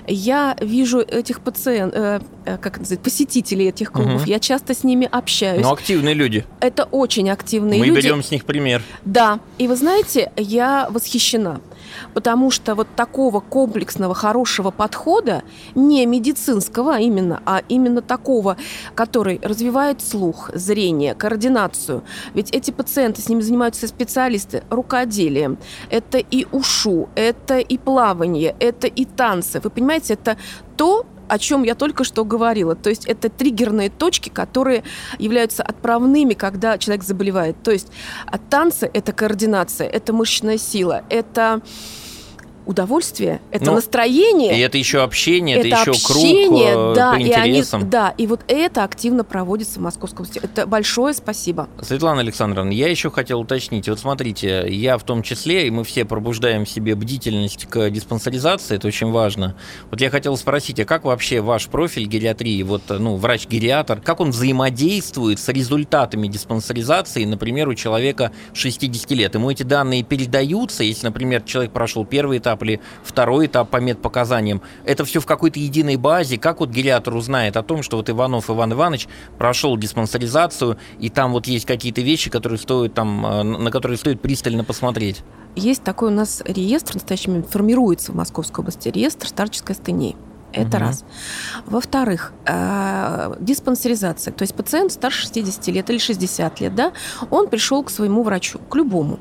Я 0.08 0.56
вижу 0.62 1.00
этих 1.00 1.42
пациентов, 1.42 2.00
э, 2.00 2.20
э, 2.46 2.58
как 2.58 2.82
это 2.82 2.98
посетителей 2.98 3.70
этих 3.70 3.92
клубов, 3.92 4.22
угу. 4.22 4.30
я 4.30 4.40
часто 4.40 4.74
с 4.74 4.84
ними 4.84 5.08
общаюсь. 5.12 5.62
Но 5.62 5.74
активные 5.74 6.14
люди. 6.14 6.46
Это 6.60 6.86
очень 6.86 7.30
активные 7.30 7.80
Мы 7.80 7.88
люди. 7.88 7.98
Мы 7.98 8.02
берем 8.02 8.24
с 8.24 8.32
них 8.32 8.46
пример. 8.46 8.82
Да, 9.04 9.40
и 9.58 9.68
вы 9.68 9.76
знаете, 9.76 10.32
я 10.38 10.88
восхищена. 10.90 11.60
Потому 12.14 12.52
что 12.52 12.76
вот 12.76 12.88
такого 12.96 13.40
комплексного, 13.40 14.14
хорошего 14.14 14.72
подхода, 14.72 15.44
не 15.76 16.06
медицинского 16.06 17.00
именно, 17.00 17.42
а 17.46 17.62
именно 17.68 18.02
такого, 18.02 18.58
который 18.96 19.40
развивает 19.42 20.02
слух, 20.02 20.50
зрение, 20.54 21.16
координацию. 21.16 22.04
Ведь 22.34 22.52
эти 22.52 22.72
пациенты, 22.72 23.22
с 23.22 23.30
ними 23.30 23.42
занимаются 23.42 23.88
специалисты 23.88 24.64
рукоделием. 24.70 25.58
Это 25.90 26.18
и 26.18 26.46
ушу, 26.52 27.10
это 27.16 27.60
и 27.60 27.78
плавание, 27.78 28.56
это 28.60 28.88
и 28.88 29.06
танцы. 29.06 29.60
Вы 29.60 29.70
понимаете, 29.70 30.14
это 30.14 30.38
то, 30.76 31.06
о 31.28 31.40
чем 31.40 31.64
я 31.64 31.76
только 31.76 32.04
что 32.04 32.26
говорила. 32.26 32.76
То 32.76 32.90
есть 32.90 33.06
это 33.06 33.30
триггерные 33.30 33.90
точки, 33.90 34.30
которые 34.30 34.84
являются 35.20 35.64
отправными, 35.64 36.34
когда 36.34 36.78
человек 36.78 37.04
заболевает. 37.04 37.56
То 37.64 37.72
есть 37.72 37.92
танцы– 38.50 38.90
это 38.94 39.12
координация, 39.14 39.88
это 39.88 40.14
мышечная 40.14 40.58
сила, 40.58 41.04
это 41.10 41.62
удовольствие, 42.66 43.42
это 43.52 43.66
ну, 43.66 43.76
настроение. 43.76 44.58
И 44.58 44.60
это 44.60 44.78
еще 44.78 45.02
общение, 45.02 45.58
это, 45.58 45.68
это 45.68 45.82
еще 45.82 45.92
общение, 45.92 46.74
круг 46.74 46.96
да, 46.96 47.14
по 47.14 47.22
интересам. 47.22 47.82
И 47.82 47.84
они, 47.84 47.92
да, 47.92 48.14
и 48.18 48.28
вот 48.28 48.42
это 48.48 48.84
активно 48.84 49.24
проводится 49.24 49.80
в 49.80 49.84
Московской 49.84 50.26
области. 50.26 50.40
Это 50.44 50.66
большое 50.68 51.14
спасибо. 51.14 51.70
Светлана 51.82 52.22
Александровна, 52.22 52.72
я 52.72 52.90
еще 52.90 53.12
хотел 53.12 53.42
уточнить. 53.42 53.88
Вот 53.88 54.00
смотрите, 54.00 54.66
я 54.70 54.98
в 54.98 55.04
том 55.04 55.24
числе, 55.24 55.68
и 55.68 55.72
мы 55.72 55.84
все 55.84 56.06
пробуждаем 56.06 56.66
в 56.66 56.70
себе 56.70 56.96
бдительность 56.96 57.66
к 57.66 57.90
диспансеризации, 57.90 58.76
это 58.76 58.88
очень 58.88 59.12
важно. 59.12 59.56
Вот 59.92 60.02
я 60.02 60.10
хотел 60.10 60.38
спросить, 60.38 60.80
а 60.80 60.86
как 60.86 61.06
вообще 61.06 61.42
ваш 61.42 61.68
профиль 61.68 62.06
гериатрии, 62.06 62.64
вот, 62.64 62.84
ну, 62.90 63.16
врач-гериатр, 63.16 64.02
как 64.02 64.20
он 64.20 64.32
взаимодействует 64.32 65.40
с 65.40 65.50
результатами 65.50 66.28
диспансеризации, 66.28 67.26
например, 67.26 67.68
у 67.70 67.76
человека 67.76 68.32
60 68.54 69.12
лет? 69.12 69.36
Ему 69.36 69.52
эти 69.52 69.64
данные 69.64 70.04
передаются, 70.04 70.84
если, 70.84 71.06
например, 71.08 71.42
человек 71.44 71.72
прошел 71.72 72.06
первый 72.06 72.40
этап, 72.40 72.55
этап 72.56 72.64
или 72.64 72.80
второй 73.04 73.48
этап 73.48 73.70
по 73.70 73.78
медпоказаниям. 73.78 74.62
Это 74.86 75.06
все 75.06 75.20
в 75.20 75.26
какой-то 75.26 75.60
единой 75.60 75.98
базе. 75.98 76.38
Как 76.38 76.60
вот 76.60 76.70
гериатр 76.70 77.14
узнает 77.16 77.58
о 77.58 77.64
том, 77.64 77.84
что 77.84 77.98
вот 77.98 78.10
Иванов 78.10 78.50
Иван 78.50 78.74
Иванович 78.74 79.08
прошел 79.38 79.78
диспансеризацию, 79.78 80.78
и 81.00 81.10
там 81.10 81.34
вот 81.34 81.48
есть 81.48 81.66
какие-то 81.66 82.02
вещи, 82.02 82.30
которые 82.30 82.60
стоит 82.60 82.94
там, 82.94 83.26
э, 83.26 83.44
на 83.44 83.72
которые 83.72 83.98
стоит 83.98 84.22
пристально 84.22 84.64
посмотреть? 84.64 85.24
Есть 85.56 85.84
такой 85.84 86.10
у 86.10 86.12
нас 86.12 86.42
реестр, 86.46 86.94
в 86.94 86.96
настоящий 86.96 87.30
момент 87.30 87.50
формируется 87.50 88.12
в 88.12 88.16
Московской 88.16 88.62
области, 88.62 88.90
реестр 88.90 89.28
старческой 89.28 89.76
астении. 89.76 90.16
Это 90.56 90.78
угу. 90.78 90.86
раз. 90.86 91.06
Во-вторых, 91.66 92.32
э, 92.46 93.36
диспансеризация. 93.40 94.34
То 94.34 94.44
есть 94.44 94.56
пациент 94.56 94.92
старше 94.92 95.24
60 95.24 95.68
лет 95.68 95.90
или 95.90 95.98
60 95.98 96.62
лет, 96.62 96.76
да, 96.76 96.94
он 97.30 97.48
пришел 97.48 97.84
к 97.84 97.90
своему 97.90 98.24
врачу, 98.24 98.60
к 98.70 98.76
любому, 98.76 99.20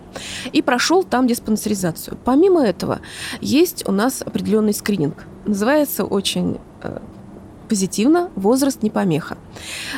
и 0.52 0.62
прошел 0.62 1.02
там 1.02 1.26
диспансеризацию. 1.26 2.16
Помимо 2.24 2.64
этого, 2.64 3.00
есть 3.40 3.86
у 3.88 3.92
нас 3.92 4.22
определенный 4.22 4.74
скрининг. 4.74 5.26
Называется 5.46 6.04
очень 6.04 6.58
э, 6.82 6.98
позитивно 7.68 8.30
«Возраст 8.36 8.82
не 8.82 8.90
помеха». 8.90 9.36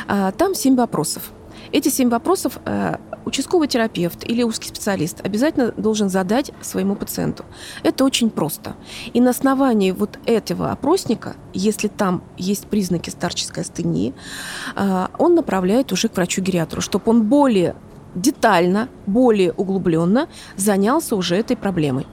Э, 0.07 0.31
там 0.37 0.55
7 0.55 0.75
вопросов. 0.75 1.31
Эти 1.71 1.89
семь 1.89 2.09
вопросов 2.09 2.59
э, 2.65 2.97
участковый 3.27 3.67
терапевт 3.67 4.23
или 4.23 4.43
узкий 4.43 4.69
специалист 4.69 5.25
обязательно 5.25 5.71
должен 5.71 6.09
задать 6.09 6.51
своему 6.61 6.95
пациенту. 6.95 7.45
Это 7.83 8.05
очень 8.05 8.29
просто. 8.29 8.75
И 9.13 9.21
на 9.21 9.31
основании 9.31 9.91
вот 9.91 10.17
этого 10.25 10.71
опросника, 10.71 11.35
если 11.53 11.87
там 11.87 12.23
есть 12.37 12.67
признаки 12.67 13.09
старческой 13.09 13.63
астении, 13.63 14.13
э, 14.75 15.07
он 15.17 15.35
направляет 15.35 15.91
уже 15.91 16.07
к 16.07 16.15
врачу-гериатру, 16.15 16.81
чтобы 16.81 17.03
он 17.11 17.23
более 17.23 17.75
детально, 18.15 18.89
более 19.05 19.51
углубленно 19.51 20.27
занялся 20.55 21.15
уже 21.15 21.35
этой 21.35 21.55
проблемой. 21.55 22.07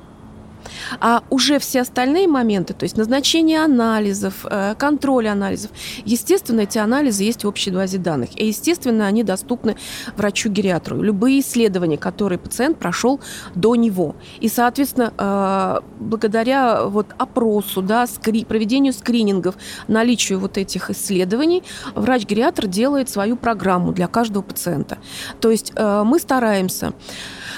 А 1.00 1.23
уже 1.30 1.59
все 1.59 1.80
остальные 1.80 2.28
моменты, 2.28 2.75
то 2.75 2.85
есть 2.85 2.97
назначение 2.97 3.64
анализов, 3.64 4.47
э, 4.49 4.75
контроль 4.78 5.28
анализов, 5.28 5.71
естественно, 6.04 6.61
эти 6.61 6.78
анализы 6.78 7.25
есть 7.25 7.44
в 7.44 7.49
общей 7.49 7.71
базе 7.71 7.99
данных. 7.99 8.30
И, 8.37 8.47
естественно, 8.47 9.06
они 9.06 9.23
доступны 9.23 9.76
врачу-гериатру. 10.16 11.02
Любые 11.02 11.40
исследования, 11.40 11.99
которые 11.99 12.38
пациент 12.38 12.78
прошел 12.78 13.21
до 13.54 13.75
него. 13.76 14.16
И, 14.40 14.49
соответственно, 14.49 15.12
э, 15.16 15.80
благодаря 15.99 16.85
вот 16.85 17.06
опросу, 17.18 17.83
да, 17.83 18.06
скри 18.06 18.44
проведению 18.44 18.92
скринингов, 18.92 19.56
наличию 19.88 20.38
вот 20.38 20.59
этих 20.59 20.90
исследований, 20.90 21.62
врач-гериатр 21.94 22.66
делает 22.66 23.09
свою 23.09 23.37
программу 23.37 23.92
для 23.92 24.06
каждого 24.06 24.42
пациента. 24.42 24.99
То 25.40 25.50
есть 25.50 25.73
э, 25.75 26.02
мы 26.04 26.18
стараемся 26.18 26.92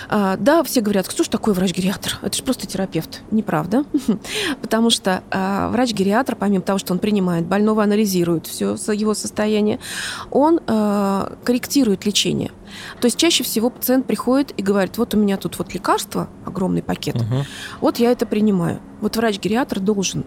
а, 0.09 0.37
да, 0.37 0.63
все 0.63 0.81
говорят, 0.81 1.09
кто 1.09 1.25
же 1.25 1.31
такой 1.31 1.55
врач-гериатр? 1.55 2.19
Это 2.23 2.37
же 2.37 2.43
просто 2.43 2.67
терапевт. 2.67 3.23
Неправда. 3.31 3.85
Потому 4.63 4.91
что 4.91 5.23
а, 5.31 5.69
врач-гериатр, 5.71 6.37
помимо 6.37 6.63
того, 6.63 6.79
что 6.79 6.93
он 6.93 6.99
принимает 6.99 7.47
больного, 7.47 7.83
анализирует 7.83 8.47
все 8.47 8.77
его 8.93 9.15
состояние, 9.15 9.79
он 10.31 10.61
а, 10.67 11.33
корректирует 11.45 12.07
лечение. 12.07 12.51
То 13.01 13.07
есть 13.07 13.17
чаще 13.17 13.45
всего 13.45 13.71
пациент 13.71 14.07
приходит 14.07 14.53
и 14.57 14.63
говорит, 14.63 14.99
вот 14.99 15.15
у 15.15 15.19
меня 15.19 15.37
тут 15.37 15.59
вот 15.59 15.73
лекарство, 15.73 16.29
огромный 16.45 16.83
пакет, 16.83 17.17
угу. 17.17 17.45
вот 17.81 17.99
я 17.99 18.11
это 18.11 18.27
принимаю. 18.27 18.81
Вот 19.01 19.17
врач-гериатр 19.17 19.81
должен 19.81 20.25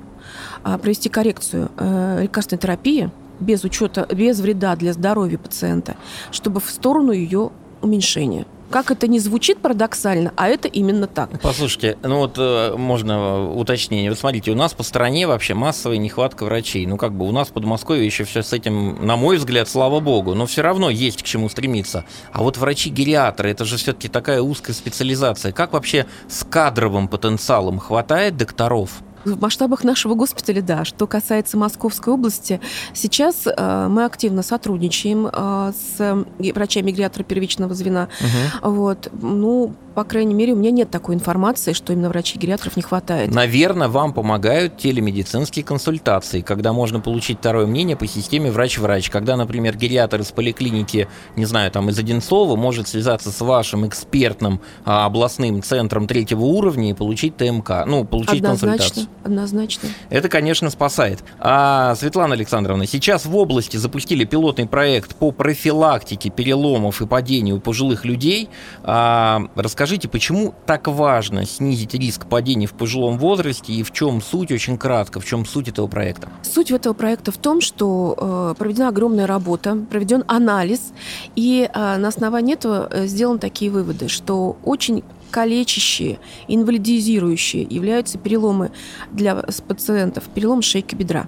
провести 0.63 1.09
коррекцию 1.09 1.69
э, 1.77 2.23
лекарственной 2.23 2.59
терапии 2.59 3.11
без 3.39 3.63
учета, 3.63 4.07
без 4.11 4.39
вреда 4.39 4.75
для 4.75 4.93
здоровья 4.93 5.37
пациента, 5.37 5.95
чтобы 6.31 6.59
в 6.59 6.69
сторону 6.69 7.11
ее 7.11 7.51
уменьшения. 7.81 8.45
Как 8.69 8.91
это 8.91 9.07
не 9.07 9.19
звучит 9.19 9.59
парадоксально, 9.59 10.33
а 10.35 10.47
это 10.47 10.67
именно 10.67 11.07
так. 11.07 11.41
Послушайте, 11.41 11.97
ну 12.03 12.19
вот 12.19 12.35
э, 12.37 12.75
можно 12.77 13.51
уточнение. 13.51 14.09
Вот 14.11 14.19
смотрите, 14.19 14.51
у 14.51 14.55
нас 14.55 14.73
по 14.73 14.83
стране 14.83 15.27
вообще 15.27 15.53
массовая 15.53 15.97
нехватка 15.97 16.45
врачей. 16.45 16.85
Ну 16.85 16.97
как 16.97 17.13
бы 17.13 17.27
у 17.27 17.31
нас 17.31 17.49
в 17.49 17.53
Подмосковье 17.53 18.05
еще 18.05 18.23
все 18.25 18.43
с 18.43 18.53
этим, 18.53 19.05
на 19.05 19.15
мой 19.15 19.37
взгляд, 19.37 19.67
слава 19.67 19.99
богу, 19.99 20.35
но 20.35 20.45
все 20.45 20.61
равно 20.61 20.89
есть 20.89 21.23
к 21.23 21.25
чему 21.25 21.49
стремиться. 21.49 22.05
А 22.31 22.43
вот 22.43 22.57
врачи-гериатры, 22.57 23.49
это 23.49 23.65
же 23.65 23.77
все-таки 23.77 24.07
такая 24.07 24.41
узкая 24.41 24.75
специализация. 24.75 25.51
Как 25.51 25.73
вообще 25.73 26.05
с 26.27 26.43
кадровым 26.43 27.07
потенциалом 27.07 27.79
хватает 27.79 28.37
докторов? 28.37 29.01
В 29.25 29.41
масштабах 29.41 29.83
нашего 29.83 30.15
госпиталя, 30.15 30.61
да. 30.61 30.85
Что 30.85 31.07
касается 31.07 31.57
Московской 31.57 32.13
области, 32.13 32.59
сейчас 32.93 33.45
э, 33.45 33.87
мы 33.89 34.05
активно 34.05 34.43
сотрудничаем 34.43 35.27
э, 35.31 35.73
с 35.73 36.25
врачами 36.53 36.91
гериатра 36.91 37.23
первичного 37.23 37.73
звена. 37.73 38.07
Угу. 38.21 38.71
Вот. 38.71 39.09
Ну, 39.21 39.73
по 39.99 40.05
крайней 40.05 40.33
мере, 40.33 40.53
у 40.53 40.55
меня 40.55 40.71
нет 40.71 40.89
такой 40.89 41.13
информации, 41.15 41.73
что 41.73 41.91
именно 41.91 42.07
врачей-гериатров 42.07 42.77
не 42.77 42.81
хватает. 42.81 43.35
Наверное, 43.35 43.89
вам 43.89 44.13
помогают 44.13 44.77
телемедицинские 44.77 45.65
консультации, 45.65 46.39
когда 46.39 46.71
можно 46.71 47.01
получить 47.01 47.39
второе 47.39 47.65
мнение 47.65 47.97
по 47.97 48.07
системе 48.07 48.49
врач-врач. 48.49 49.09
Когда, 49.09 49.35
например, 49.35 49.75
гериатр 49.75 50.21
из 50.21 50.31
поликлиники, 50.31 51.09
не 51.35 51.43
знаю, 51.43 51.69
там 51.69 51.89
из 51.89 51.99
Одинцова 51.99 52.55
может 52.55 52.87
связаться 52.87 53.29
с 53.29 53.41
вашим 53.41 53.89
экспертным 53.89 54.61
а, 54.85 55.05
областным 55.05 55.61
центром 55.61 56.07
третьего 56.07 56.45
уровня 56.45 56.91
и 56.91 56.93
получить 56.93 57.35
ТМК, 57.35 57.83
ну, 57.85 58.05
получить 58.05 58.35
однозначно, 58.35 58.77
консультацию. 58.77 59.07
Однозначно. 59.25 59.89
Это, 60.09 60.29
конечно, 60.29 60.69
спасает. 60.69 61.25
А, 61.39 61.93
Светлана 61.95 62.35
Александровна, 62.35 62.87
сейчас 62.87 63.25
в 63.25 63.35
области 63.35 63.75
запустили 63.75 64.23
пилотный 64.23 64.65
проект 64.65 65.17
по 65.17 65.31
профилактике 65.31 66.29
переломов 66.29 67.01
и 67.01 67.05
падений 67.05 67.51
у 67.51 67.59
пожилых 67.59 68.05
людей. 68.05 68.47
А, 68.83 69.41
расскажите, 69.55 69.88
Скажите, 69.89 70.07
почему 70.07 70.53
так 70.67 70.87
важно 70.87 71.47
снизить 71.47 71.95
риск 71.95 72.27
падений 72.27 72.67
в 72.67 72.73
пожилом 72.73 73.17
возрасте 73.17 73.73
и 73.73 73.81
в 73.81 73.91
чем 73.91 74.21
суть, 74.21 74.51
очень 74.51 74.77
кратко, 74.77 75.19
в 75.19 75.25
чем 75.25 75.47
суть 75.47 75.67
этого 75.67 75.87
проекта? 75.87 76.29
Суть 76.43 76.69
этого 76.69 76.93
проекта 76.93 77.31
в 77.31 77.37
том, 77.39 77.59
что 77.59 78.15
э, 78.15 78.55
проведена 78.55 78.89
огромная 78.89 79.25
работа, 79.25 79.75
проведен 79.89 80.25
анализ, 80.27 80.93
и 81.35 81.67
э, 81.73 81.97
на 81.97 82.07
основании 82.07 82.53
этого 82.53 82.87
э, 82.91 83.07
сделаны 83.07 83.39
такие 83.39 83.71
выводы, 83.71 84.09
что 84.09 84.57
очень 84.63 85.03
калечащие, 85.31 86.19
инвалидизирующие 86.47 87.63
являются 87.63 88.19
переломы 88.19 88.69
для 89.11 89.37
пациентов, 89.67 90.25
перелом 90.35 90.61
шейки 90.61 90.93
бедра. 90.93 91.25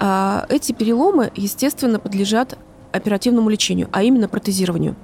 Э, 0.00 0.46
эти 0.48 0.72
переломы, 0.72 1.32
естественно, 1.36 1.98
подлежат 1.98 2.56
оперативному 2.94 3.50
лечению, 3.50 3.88
а 3.92 4.02
именно 4.02 4.28
протезированию. 4.28 4.94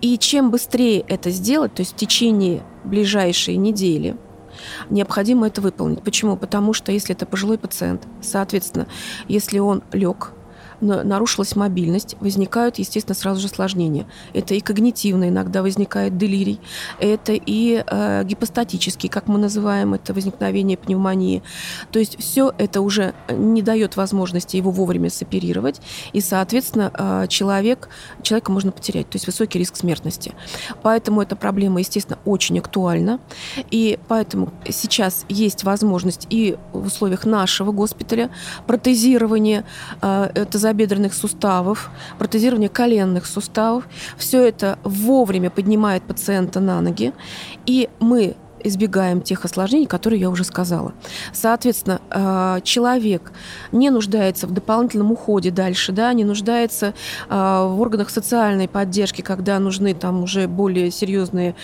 И 0.00 0.16
чем 0.16 0.50
быстрее 0.50 1.00
это 1.00 1.30
сделать, 1.30 1.74
то 1.74 1.80
есть 1.80 1.92
в 1.92 1.96
течение 1.96 2.62
ближайшей 2.84 3.56
недели, 3.56 4.16
необходимо 4.90 5.48
это 5.48 5.60
выполнить. 5.60 6.02
Почему? 6.02 6.36
Потому 6.36 6.72
что 6.72 6.92
если 6.92 7.14
это 7.14 7.26
пожилой 7.26 7.58
пациент, 7.58 8.06
соответственно, 8.22 8.86
если 9.26 9.58
он 9.58 9.82
лег, 9.92 10.32
нарушилась 10.80 11.56
мобильность, 11.56 12.16
возникают, 12.20 12.78
естественно, 12.78 13.14
сразу 13.14 13.40
же 13.40 13.46
осложнения. 13.46 14.06
Это 14.34 14.54
и 14.54 14.60
когнитивно, 14.60 15.28
иногда 15.28 15.62
возникает 15.62 16.16
делирий, 16.16 16.60
это 17.00 17.32
и 17.34 17.82
э, 17.86 18.24
гипостатический, 18.24 19.08
как 19.08 19.28
мы 19.28 19.38
называем 19.38 19.94
это, 19.94 20.12
возникновение 20.14 20.76
пневмонии. 20.76 21.42
То 21.90 21.98
есть 21.98 22.18
все 22.18 22.52
это 22.58 22.80
уже 22.80 23.14
не 23.30 23.62
дает 23.62 23.96
возможности 23.96 24.56
его 24.56 24.70
вовремя 24.70 25.10
соперировать, 25.10 25.80
и, 26.12 26.20
соответственно, 26.20 26.92
э, 26.96 27.26
человек, 27.28 27.88
человека 28.22 28.52
можно 28.52 28.72
потерять, 28.72 29.08
то 29.08 29.16
есть 29.16 29.26
высокий 29.26 29.58
риск 29.58 29.76
смертности. 29.76 30.34
Поэтому 30.82 31.22
эта 31.22 31.36
проблема, 31.36 31.80
естественно, 31.80 32.18
очень 32.24 32.58
актуальна, 32.58 33.20
и 33.70 33.98
поэтому 34.08 34.52
сейчас 34.68 35.24
есть 35.28 35.64
возможность 35.64 36.26
и 36.30 36.56
в 36.72 36.86
условиях 36.86 37.24
нашего 37.24 37.72
госпиталя 37.72 38.30
протезирования 38.66 39.64
э, 40.02 40.44
тазобедренных 40.66 41.14
суставов, 41.14 41.90
протезирование 42.18 42.68
коленных 42.68 43.26
суставов. 43.26 43.84
Все 44.16 44.46
это 44.46 44.78
вовремя 44.82 45.48
поднимает 45.50 46.02
пациента 46.02 46.58
на 46.60 46.80
ноги, 46.80 47.12
и 47.66 47.88
мы 48.00 48.34
избегаем 48.64 49.20
тех 49.20 49.44
осложнений, 49.44 49.86
которые 49.86 50.20
я 50.20 50.28
уже 50.28 50.42
сказала. 50.42 50.92
Соответственно, 51.32 52.00
э, 52.10 52.60
человек 52.64 53.32
не 53.70 53.90
нуждается 53.90 54.48
в 54.48 54.52
дополнительном 54.52 55.12
уходе 55.12 55.52
дальше, 55.52 55.92
да, 55.92 56.12
не 56.12 56.24
нуждается 56.24 56.86
э, 56.86 56.92
в 57.30 57.80
органах 57.80 58.10
социальной 58.10 58.66
поддержки, 58.66 59.22
когда 59.22 59.60
нужны 59.60 59.94
там 59.94 60.24
уже 60.24 60.48
более 60.48 60.90
серьезные 60.90 61.54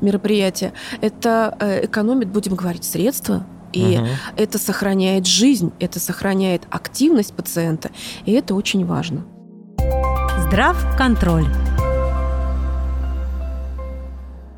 мероприятия. 0.00 0.72
Это 1.00 1.56
э, 1.58 1.86
экономит, 1.86 2.28
будем 2.28 2.54
говорить, 2.54 2.84
средства, 2.84 3.44
и 3.72 3.98
угу. 3.98 4.06
это 4.36 4.58
сохраняет 4.58 5.26
жизнь, 5.26 5.72
это 5.80 6.00
сохраняет 6.00 6.62
активность 6.70 7.34
пациента, 7.34 7.90
и 8.24 8.32
это 8.32 8.54
очень 8.54 8.84
важно. 8.84 9.24
Здрав 10.46 10.96
контроль. 10.96 11.46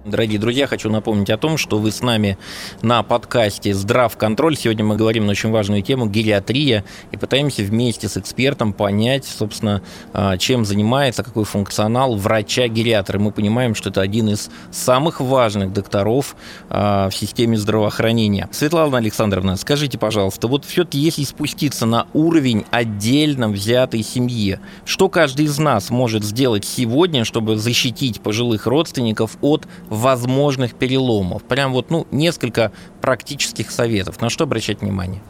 Дорогие 0.05 0.39
друзья, 0.39 0.67
хочу 0.67 0.91
напомнить 0.91 1.31
о 1.31 1.39
том, 1.39 1.57
что 1.57 1.79
вы 1.79 1.91
с 1.91 2.03
нами 2.03 2.37
на 2.83 3.03
подкасте 3.03 3.73
«Здрав 3.73 4.15
контроль». 4.19 4.55
Сегодня 4.55 4.85
мы 4.85 4.97
говорим 4.97 5.25
на 5.25 5.31
очень 5.31 5.51
важную 5.51 5.81
тему– 5.81 6.07
гериатрия, 6.11 6.85
и 7.11 7.17
пытаемся 7.17 7.63
вместе 7.63 8.11
с 8.11 8.19
экспертом 8.19 8.75
понять, 8.75 9.25
собственно, 9.25 9.81
а, 10.13 10.37
чем 10.37 10.67
занимается, 10.67 11.23
какой 11.23 11.47
функционал 11.47 12.17
врача-гериатра. 12.17 13.19
Мы 13.19 13.31
понимаем, 13.33 13.75
что 13.75 13.89
это 13.89 14.03
один 14.03 14.29
из 14.29 14.51
самых 14.71 15.23
важных 15.23 15.73
докторов 15.73 16.37
а, 16.69 17.09
в 17.09 17.17
системе 17.17 17.57
здравоохранения. 17.57 18.51
Светлана 18.53 18.99
Александровна, 18.99 19.57
скажите, 19.57 19.97
пожалуйста, 19.97 20.49
вот 20.49 20.67
все-таки 20.67 20.99
если 20.99 21.25
спуститься 21.25 21.87
на 21.87 22.09
уровень 22.13 22.67
отдельно 22.71 23.49
взятой 23.49 24.03
семьи, 24.03 24.61
что 24.85 25.09
каждый 25.09 25.47
из 25.47 25.59
нас 25.59 25.89
может 25.89 26.25
сделать 26.25 26.67
сегодня, 26.67 27.25
чтобы 27.25 27.57
защитить 27.57 28.21
пожилых 28.21 28.67
родственников 28.67 29.39
от 29.41 29.67
возможных 29.95 30.75
переломов. 30.75 31.43
Прям 31.45 31.73
вот, 31.73 31.91
ну, 31.91 32.07
несколько 32.11 32.73
практических 33.01 33.71
советов. 33.71 34.21
На 34.21 34.31
что 34.31 34.45
обращать 34.45 34.81
внимание? 34.81 35.21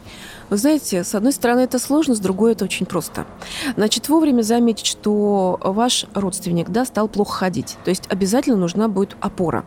Вы 0.49 0.57
знаете, 0.57 1.03
с 1.03 1.15
одной 1.15 1.31
стороны 1.31 1.61
это 1.61 1.79
сложно, 1.79 2.13
с 2.13 2.19
другой 2.19 2.51
это 2.51 2.65
очень 2.65 2.85
просто. 2.85 3.25
Значит, 3.75 4.09
вовремя 4.09 4.43
заметить, 4.43 4.85
что 4.85 5.59
ваш 5.63 6.05
родственник 6.13 6.69
да, 6.69 6.85
стал 6.85 7.07
плохо 7.07 7.33
ходить. 7.33 7.77
То 7.83 7.89
есть 7.89 8.03
обязательно 8.09 8.55
нужна 8.55 8.87
будет 8.87 9.17
опора. 9.21 9.65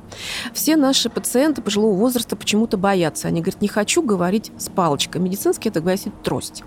Все 0.54 0.76
наши 0.76 1.10
пациенты 1.10 1.62
пожилого 1.62 1.96
возраста 1.96 2.36
почему-то 2.36 2.76
боятся. 2.76 3.26
Они 3.26 3.40
говорят, 3.40 3.60
не 3.60 3.66
хочу 3.66 4.02
говорить 4.02 4.52
с 4.56 4.68
палочкой. 4.68 5.20
Медицински 5.20 5.66
это 5.66 5.80
гласит 5.80 6.12
трость. 6.22 6.62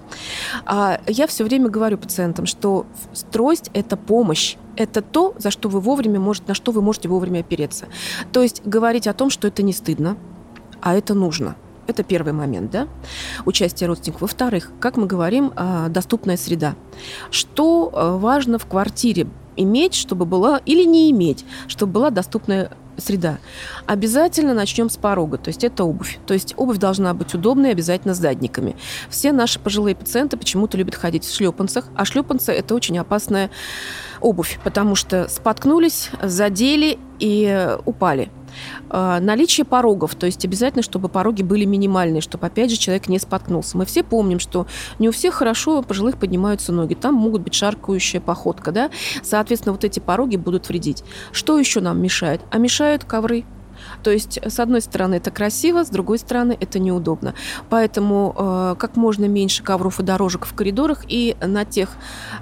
А 0.66 1.00
я 1.08 1.26
все 1.28 1.46
время 1.46 1.70
говорю 1.70 1.98
пациентам, 1.98 2.46
что 2.48 2.86
трость– 3.32 3.72
это 3.74 3.96
помощь 3.96 4.58
это 4.76 5.02
то, 5.02 5.34
за 5.38 5.52
что 5.52 5.70
вы 5.70 5.80
вовремя 5.80 6.20
можете, 6.20 6.48
на 6.48 6.54
что 6.54 6.72
вы 6.72 6.82
можете 6.82 7.10
вовремя 7.10 7.40
опереться. 7.40 7.88
То 8.32 8.42
есть 8.42 8.62
говорить 8.66 9.08
о 9.08 9.14
том, 9.14 9.30
что 9.30 9.48
это 9.48 9.64
не 9.64 9.74
стыдно, 9.74 10.18
а 10.82 10.96
это 10.96 11.14
нужно. 11.14 11.56
Это 11.88 12.04
первый 12.04 12.32
момент, 12.32 12.72
да, 12.72 12.88
участие 13.46 13.88
родственников. 13.88 14.22
Во-вторых, 14.22 14.72
как 14.80 14.98
мы 14.98 15.08
говорим, 15.08 15.52
а, 15.56 15.90
доступная 15.90 16.38
среда. 16.38 16.76
Что 17.32 17.92
а, 17.92 18.18
важно 18.18 18.60
в 18.60 18.66
квартире 18.66 19.28
иметь, 19.58 19.96
чтобы 19.96 20.26
была, 20.26 20.62
или 20.66 20.84
не 20.86 21.12
иметь, 21.12 21.44
чтобы 21.68 21.94
была 21.94 22.10
доступная 22.10 22.72
среда. 22.98 23.40
Обязательно 23.86 24.54
начнем 24.54 24.90
с 24.90 24.98
порога, 24.98 25.38
то 25.38 25.50
есть 25.50 25.64
это 25.64 25.84
обувь. 25.84 26.20
То 26.26 26.34
есть 26.34 26.54
обувь 26.58 26.78
должна 26.78 27.14
быть 27.14 27.34
удобной, 27.34 27.72
обязательно 27.72 28.14
с 28.14 28.18
задниками. 28.18 28.76
Все 29.10 29.32
наши 29.32 29.60
пожилые 29.60 29.96
пациенты 29.96 30.38
почему-то 30.38 30.78
любят 30.78 30.96
ходить 30.96 31.26
в 31.26 31.36
шлепанцах, 31.36 31.86
а 31.96 32.06
шлепанцы 32.06 32.52
это 32.52 32.76
очень 32.76 32.98
опасная 32.98 33.50
обувь, 34.20 34.60
потому 34.64 34.96
что 34.96 35.28
споткнулись, 35.28 36.10
задели 36.22 36.98
и 37.20 37.78
упали. 37.86 38.30
А, 38.90 39.20
наличие 39.20 39.66
порогов, 39.66 40.16
то 40.16 40.26
есть 40.26 40.46
обязательно, 40.46 40.84
чтобы 40.84 41.10
пороги 41.10 41.44
были 41.44 41.66
минимальные, 41.66 42.22
чтобы, 42.22 42.48
опять 42.48 42.72
же, 42.72 42.78
человек 42.78 43.08
не 43.08 43.20
споткнулся. 43.20 43.78
Мы 43.78 43.86
все 43.86 44.04
помним, 44.04 44.40
что 44.40 44.68
не 45.00 45.10
у 45.10 45.12
всех 45.12 45.36
хорошо 45.36 45.82
пожилых 45.82 46.18
поднимаются 46.18 46.72
ноги, 46.72 46.94
там 46.94 47.16
могут 47.16 47.42
быть 47.42 47.54
шаркающая 47.54 48.22
походка, 48.22 48.72
да, 48.72 48.92
соответственно, 49.24 49.74
вот 49.74 49.84
эти 49.84 50.00
пороги 50.00 50.36
будут 50.36 50.70
вредить. 50.70 51.04
Что 51.32 51.58
еще 51.58 51.82
нам 51.82 52.02
мешает? 52.02 52.42
А 52.52 52.58
мешают 52.58 53.04
ковры, 53.04 53.46
то 54.04 54.12
есть, 54.12 54.40
с 54.44 54.60
одной 54.60 54.82
стороны, 54.82 55.16
это 55.16 55.32
красиво, 55.32 55.84
с 55.84 55.90
другой 55.90 56.20
стороны, 56.20 56.58
это 56.60 56.80
неудобно. 56.80 57.34
Поэтому 57.70 58.36
э, 58.38 58.76
как 58.78 58.96
можно 58.96 59.26
меньше 59.26 59.64
ковров 59.64 60.00
и 60.00 60.04
дорожек 60.04 60.46
в 60.46 60.54
коридорах 60.54 61.04
и 61.08 61.36
на, 61.42 61.66
тех, 61.66 61.90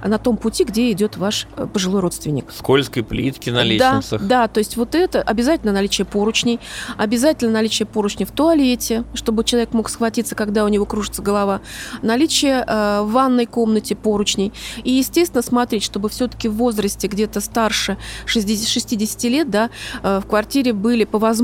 на 0.03 0.17
том 0.17 0.37
пути, 0.37 0.63
где 0.63 0.91
идет 0.91 1.17
ваш 1.17 1.47
э, 1.55 1.67
пожилой 1.71 2.01
родственник. 2.01 2.51
Скользкой 2.51 3.03
плитки 3.03 3.49
на 3.49 3.63
лестницах. 3.63 4.21
Да, 4.21 4.41
да, 4.41 4.47
то 4.47 4.59
есть 4.59 4.77
вот 4.77 4.95
это 4.95 5.21
обязательно 5.21 5.73
наличие 5.73 6.05
поручней, 6.05 6.59
обязательно 6.97 7.51
наличие 7.51 7.85
поручней 7.85 8.25
в 8.25 8.31
туалете, 8.31 9.03
чтобы 9.13 9.43
человек 9.43 9.73
мог 9.73 9.89
схватиться, 9.89 10.35
когда 10.35 10.65
у 10.65 10.67
него 10.67 10.85
кружится 10.85 11.21
голова, 11.21 11.61
наличие 12.01 12.63
э, 12.65 13.01
в 13.01 13.11
ванной 13.11 13.45
комнате 13.45 13.95
поручней. 13.95 14.53
И, 14.83 14.91
естественно, 14.91 15.41
смотреть, 15.41 15.83
чтобы 15.83 16.09
все-таки 16.09 16.47
в 16.47 16.53
возрасте 16.53 17.07
где-то 17.07 17.41
старше 17.41 17.97
60, 18.25 18.67
60 18.67 19.23
лет, 19.25 19.49
да, 19.49 19.69
э, 20.03 20.21
в 20.23 20.27
квартире 20.27 20.73
были 20.73 21.03
по 21.03 21.19
возможности, 21.19 21.38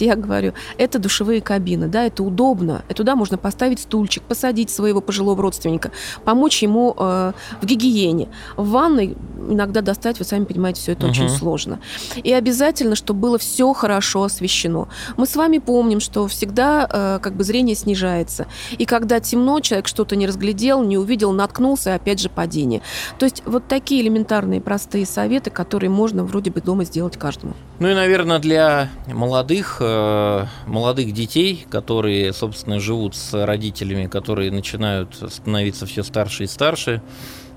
я 0.00 0.16
говорю, 0.16 0.52
это 0.78 0.98
душевые 0.98 1.40
кабины, 1.40 1.88
да, 1.88 2.04
это 2.04 2.22
удобно. 2.22 2.82
И 2.88 2.94
туда 2.94 3.16
можно 3.16 3.38
поставить 3.38 3.80
стульчик, 3.80 4.22
посадить 4.22 4.70
своего 4.70 5.00
пожилого 5.00 5.42
родственника, 5.42 5.90
помочь 6.24 6.62
ему 6.62 6.94
э, 6.96 7.32
в 7.60 7.66
гигиене. 7.66 8.28
В 8.56 8.70
ванной 8.70 9.16
иногда 9.48 9.80
достать, 9.80 10.18
вы 10.18 10.24
сами 10.24 10.44
понимаете, 10.44 10.80
все 10.80 10.92
это 10.92 11.06
угу. 11.06 11.10
очень 11.10 11.28
сложно. 11.28 11.80
И 12.22 12.32
обязательно, 12.32 12.94
чтобы 12.94 13.20
было 13.20 13.38
все 13.38 13.72
хорошо 13.72 14.24
освещено. 14.24 14.88
Мы 15.16 15.26
с 15.26 15.36
вами 15.36 15.58
помним, 15.58 16.00
что 16.00 16.26
всегда 16.28 16.88
э, 16.90 17.18
как 17.22 17.34
бы 17.34 17.44
зрение 17.44 17.74
снижается. 17.74 18.46
И 18.78 18.84
когда 18.84 19.20
темно, 19.20 19.60
человек 19.60 19.88
что-то 19.88 20.16
не 20.16 20.26
разглядел, 20.26 20.82
не 20.82 20.98
увидел, 20.98 21.32
наткнулся, 21.32 21.94
опять 21.94 22.20
же 22.20 22.28
падение. 22.28 22.82
То 23.18 23.24
есть 23.24 23.42
вот 23.46 23.66
такие 23.68 24.02
элементарные 24.02 24.60
простые 24.60 25.06
советы, 25.06 25.50
которые 25.50 25.90
можно 25.90 26.24
вроде 26.24 26.50
бы 26.50 26.60
дома 26.60 26.84
сделать 26.84 27.16
каждому. 27.16 27.54
Ну 27.78 27.88
и, 27.88 27.94
наверное, 27.94 28.38
для 28.38 28.88
молодых, 29.06 29.39
э, 29.80 30.46
молодых 30.66 31.12
детей, 31.12 31.66
которые, 31.70 32.32
собственно, 32.32 32.80
живут 32.80 33.14
с 33.14 33.44
родителями, 33.46 34.06
которые 34.06 34.50
начинают 34.50 35.14
становиться 35.14 35.86
все 35.86 36.02
старше 36.02 36.44
и 36.44 36.46
старше, 36.46 37.02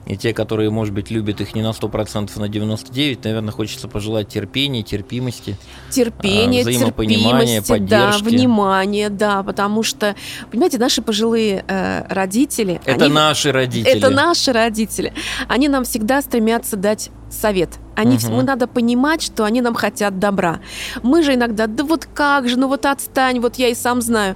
и 0.05 0.17
те, 0.17 0.33
которые, 0.33 0.69
может 0.69 0.93
быть, 0.93 1.11
любят 1.11 1.39
их 1.39 1.55
не 1.55 1.61
на 1.61 1.71
100%, 1.71 2.29
а 2.35 2.39
на 2.39 2.45
99%, 2.45 3.19
наверное, 3.23 3.51
хочется 3.51 3.87
пожелать 3.87 4.27
терпения, 4.27 4.83
терпимости. 4.83 5.57
Терпения, 5.89 6.61
а, 6.61 6.63
взаимопонимания, 6.63 7.61
терпимости, 7.61 7.69
поддержки. 7.69 8.23
да, 8.23 8.29
внимания, 8.29 9.09
да, 9.09 9.43
потому 9.43 9.83
что, 9.83 10.15
понимаете, 10.51 10.77
наши 10.77 11.01
пожилые 11.01 11.63
э, 11.67 12.05
родители... 12.09 12.81
Это 12.85 13.05
они, 13.05 13.13
наши 13.13 13.51
родители. 13.51 13.91
Это 13.91 14.09
наши 14.09 14.51
родители. 14.51 15.13
Они 15.47 15.69
нам 15.69 15.85
всегда 15.85 16.21
стремятся 16.21 16.75
дать 16.75 17.09
совет. 17.29 17.69
Они, 17.95 18.17
угу. 18.17 18.31
Мы 18.31 18.43
надо 18.43 18.67
понимать, 18.67 19.21
что 19.21 19.43
они 19.43 19.61
нам 19.61 19.73
хотят 19.73 20.19
добра. 20.19 20.59
Мы 21.01 21.23
же 21.23 21.33
иногда, 21.33 21.67
да 21.67 21.83
вот 21.83 22.07
как 22.13 22.49
же, 22.49 22.57
ну 22.57 22.67
вот 22.67 22.85
отстань, 22.85 23.39
вот 23.39 23.55
я 23.55 23.69
и 23.69 23.75
сам 23.75 24.01
знаю 24.01 24.35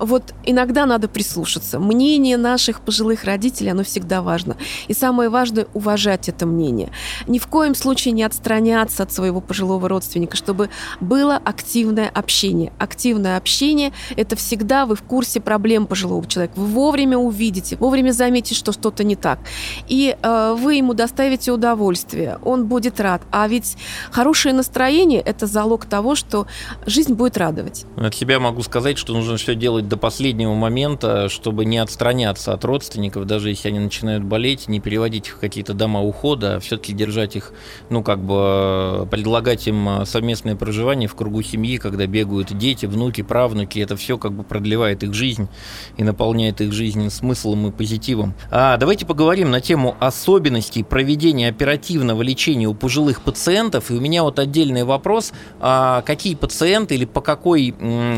вот 0.00 0.34
иногда 0.44 0.86
надо 0.86 1.08
прислушаться. 1.08 1.78
Мнение 1.78 2.36
наших 2.36 2.80
пожилых 2.80 3.24
родителей, 3.24 3.70
оно 3.70 3.84
всегда 3.84 4.22
важно. 4.22 4.56
И 4.88 4.94
самое 4.94 5.28
важное– 5.28 5.66
уважать 5.74 6.28
это 6.28 6.46
мнение. 6.46 6.90
Ни 7.26 7.38
в 7.38 7.46
коем 7.46 7.74
случае 7.74 8.12
не 8.12 8.22
отстраняться 8.22 9.02
от 9.02 9.12
своего 9.12 9.40
пожилого 9.40 9.88
родственника, 9.88 10.36
чтобы 10.36 10.70
было 11.00 11.36
активное 11.36 12.08
общение. 12.08 12.72
Активное 12.78 13.36
общение– 13.36 13.92
это 14.16 14.36
всегда 14.36 14.86
вы 14.86 14.96
в 14.96 15.02
курсе 15.02 15.40
проблем 15.40 15.86
пожилого 15.86 16.26
человека. 16.26 16.54
Вы 16.56 16.66
вовремя 16.66 17.18
увидите, 17.18 17.76
вовремя 17.76 18.12
заметите, 18.12 18.54
что 18.54 18.72
что-то 18.72 19.04
не 19.04 19.16
так. 19.16 19.38
И 19.88 20.16
э, 20.20 20.56
вы 20.58 20.74
ему 20.74 20.94
доставите 20.94 21.52
удовольствие, 21.52 22.38
он 22.44 22.66
будет 22.66 23.00
рад. 23.00 23.22
А 23.30 23.48
ведь 23.48 23.76
хорошее 24.10 24.54
настроение– 24.54 25.20
это 25.26 25.46
залог 25.46 25.86
того, 25.86 26.14
что 26.14 26.46
жизнь 26.86 27.14
будет 27.14 27.36
радовать. 27.36 27.84
От 27.96 28.14
себя 28.14 28.40
могу 28.40 28.62
сказать, 28.62 28.98
что 28.98 29.12
нужно 29.12 29.36
все 29.36 29.54
делать 29.54 29.85
до 29.88 29.96
последнего 29.96 30.54
момента, 30.54 31.28
чтобы 31.28 31.64
не 31.64 31.78
отстраняться 31.78 32.52
от 32.52 32.64
родственников, 32.64 33.26
даже 33.26 33.50
если 33.50 33.68
они 33.68 33.78
начинают 33.78 34.24
болеть, 34.24 34.68
не 34.68 34.80
переводить 34.80 35.28
их 35.28 35.36
в 35.36 35.38
какие-то 35.38 35.74
дома 35.74 36.00
ухода, 36.00 36.56
а 36.56 36.60
все-таки 36.60 36.92
держать 36.92 37.36
их, 37.36 37.52
ну, 37.90 38.02
как 38.02 38.18
бы 38.20 39.06
предлагать 39.10 39.66
им 39.68 40.04
совместное 40.04 40.56
проживание 40.56 41.08
в 41.08 41.14
кругу 41.14 41.42
семьи, 41.42 41.76
когда 41.76 42.06
бегают 42.06 42.56
дети, 42.56 42.86
внуки, 42.86 43.22
правнуки, 43.22 43.78
это 43.78 43.96
все 43.96 44.18
как 44.18 44.32
бы 44.32 44.42
продлевает 44.42 45.02
их 45.02 45.14
жизнь 45.14 45.48
и 45.96 46.02
наполняет 46.02 46.60
их 46.60 46.72
жизнь 46.72 47.08
смыслом 47.10 47.68
и 47.68 47.70
позитивом. 47.70 48.34
А 48.50 48.76
давайте 48.76 49.06
поговорим 49.06 49.50
на 49.50 49.60
тему 49.60 49.96
особенностей 50.00 50.82
проведения 50.82 51.48
оперативного 51.48 52.22
лечения 52.22 52.66
у 52.66 52.74
пожилых 52.74 53.22
пациентов. 53.22 53.90
И 53.90 53.94
у 53.94 54.00
меня 54.00 54.22
вот 54.22 54.38
отдельный 54.38 54.84
вопрос, 54.84 55.32
а 55.60 56.02
какие 56.02 56.34
пациенты 56.34 56.94
или 56.96 57.04
по, 57.04 57.20
какой, 57.20 57.74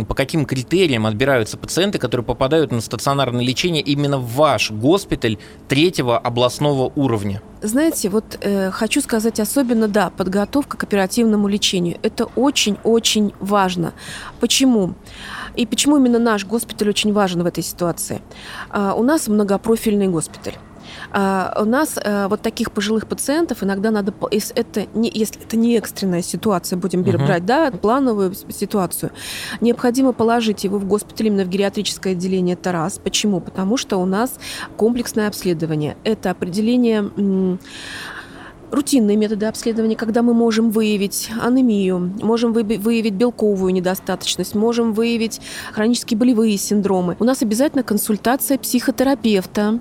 по 0.08 0.14
каким 0.14 0.46
критериям 0.46 1.06
отбираются 1.06 1.57
пациенты, 1.60 1.98
которые 1.98 2.24
попадают 2.24 2.72
на 2.72 2.80
стационарное 2.80 3.44
лечение 3.44 3.82
именно 3.82 4.18
в 4.18 4.34
ваш 4.34 4.70
госпиталь 4.70 5.38
третьего 5.68 6.18
областного 6.18 6.92
уровня? 6.94 7.42
Знаете, 7.60 8.08
вот 8.08 8.38
э, 8.40 8.70
хочу 8.70 9.00
сказать 9.00 9.40
особенно, 9.40 9.88
да, 9.88 10.10
подготовка 10.10 10.76
к 10.76 10.84
оперативному 10.84 11.48
лечению. 11.48 11.98
Это 12.02 12.26
очень-очень 12.36 13.32
важно. 13.40 13.94
Почему? 14.40 14.94
И 15.56 15.66
почему 15.66 15.96
именно 15.96 16.20
наш 16.20 16.46
госпиталь 16.46 16.88
очень 16.90 17.12
важен 17.12 17.42
в 17.42 17.46
этой 17.46 17.64
ситуации? 17.64 18.22
А, 18.70 18.94
у 18.94 19.02
нас 19.02 19.26
многопрофильный 19.26 20.06
госпиталь. 20.06 20.54
А, 21.10 21.56
у 21.60 21.64
нас 21.64 21.98
а, 22.02 22.28
вот 22.28 22.42
таких 22.42 22.72
пожилых 22.72 23.06
пациентов 23.06 23.62
иногда 23.62 23.90
надо, 23.90 24.12
если 24.30 24.54
это 24.54 24.86
не, 24.94 25.10
если 25.12 25.42
это 25.42 25.56
не 25.56 25.76
экстренная 25.76 26.22
ситуация, 26.22 26.76
будем 26.76 27.02
uh-huh. 27.02 27.26
брать, 27.26 27.46
да, 27.46 27.70
плановую 27.70 28.34
ситуацию, 28.34 29.10
необходимо 29.60 30.12
положить 30.12 30.64
его 30.64 30.78
в 30.78 30.84
госпиталь 30.84 31.28
именно 31.28 31.44
в 31.44 31.48
гериатрическое 31.48 32.12
отделение. 32.12 32.54
Это 32.54 32.72
раз. 32.72 32.98
Почему? 33.02 33.40
Потому 33.40 33.76
что 33.76 33.98
у 33.98 34.06
нас 34.06 34.38
комплексное 34.76 35.28
обследование. 35.28 35.96
Это 36.04 36.30
определение 36.30 37.58
рутинные 38.70 39.16
методы 39.16 39.46
обследования, 39.46 39.96
когда 39.96 40.22
мы 40.22 40.34
можем 40.34 40.70
выявить 40.70 41.30
анемию, 41.40 42.12
можем 42.22 42.52
выявить 42.52 43.14
белковую 43.14 43.72
недостаточность, 43.72 44.54
можем 44.54 44.92
выявить 44.92 45.40
хронические 45.72 46.18
болевые 46.18 46.56
синдромы. 46.56 47.16
У 47.18 47.24
нас 47.24 47.42
обязательно 47.42 47.82
консультация 47.82 48.58
психотерапевта, 48.58 49.80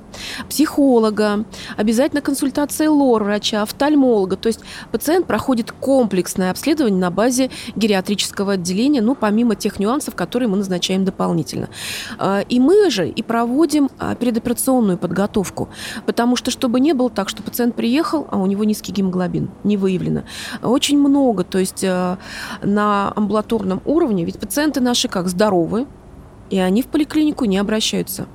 психолога, 0.50 1.45
обязательно 1.76 2.21
консультация 2.21 2.89
лор-врача, 2.89 3.62
офтальмолога. 3.62 4.38
То 4.38 4.47
есть 4.47 4.62
пациент 4.91 5.28
проходит 5.28 5.71
комплексное 5.71 6.52
обследование 6.52 7.00
на 7.00 7.12
базе 7.12 7.50
гериатрического 7.76 8.54
отделения, 8.54 9.02
ну, 9.02 9.15
помимо 9.15 9.56
тех 9.56 9.80
нюансов, 9.80 10.15
которые 10.15 10.50
мы 10.50 10.58
назначаем 10.58 11.06
дополнительно. 11.06 11.69
А, 12.17 12.41
и 12.41 12.60
мы 12.60 12.89
же 12.89 13.10
и 13.10 13.21
проводим 13.21 13.89
а, 14.00 14.15
предоперационную 14.15 14.97
подготовку, 14.97 15.69
потому 16.06 16.36
что 16.36 16.52
чтобы 16.52 16.80
не 16.80 16.93
было 16.93 17.10
так, 17.10 17.30
что 17.30 17.43
пациент 17.43 17.76
приехал, 17.76 18.28
а 18.32 18.38
у 18.38 18.45
него 18.45 18.63
не 18.63 18.73
низкий 18.78 18.92
гемоглобин, 18.92 19.50
не 19.63 19.78
выявлено. 19.78 20.24
Очень 20.62 21.00
много, 21.00 21.44
то 21.44 21.58
есть 21.58 21.84
э, 21.84 22.18
на 22.62 23.12
амбулаторном 23.16 23.82
уровне, 23.86 24.24
ведь 24.24 24.40
пациенты 24.40 24.82
наши 24.82 25.08
как 25.08 25.28
здоровы, 25.28 25.88
и 26.50 26.60
они 26.60 26.82
в 26.82 26.88
поликлинику 26.88 27.46
не 27.46 27.58
обращаются. 27.58 28.28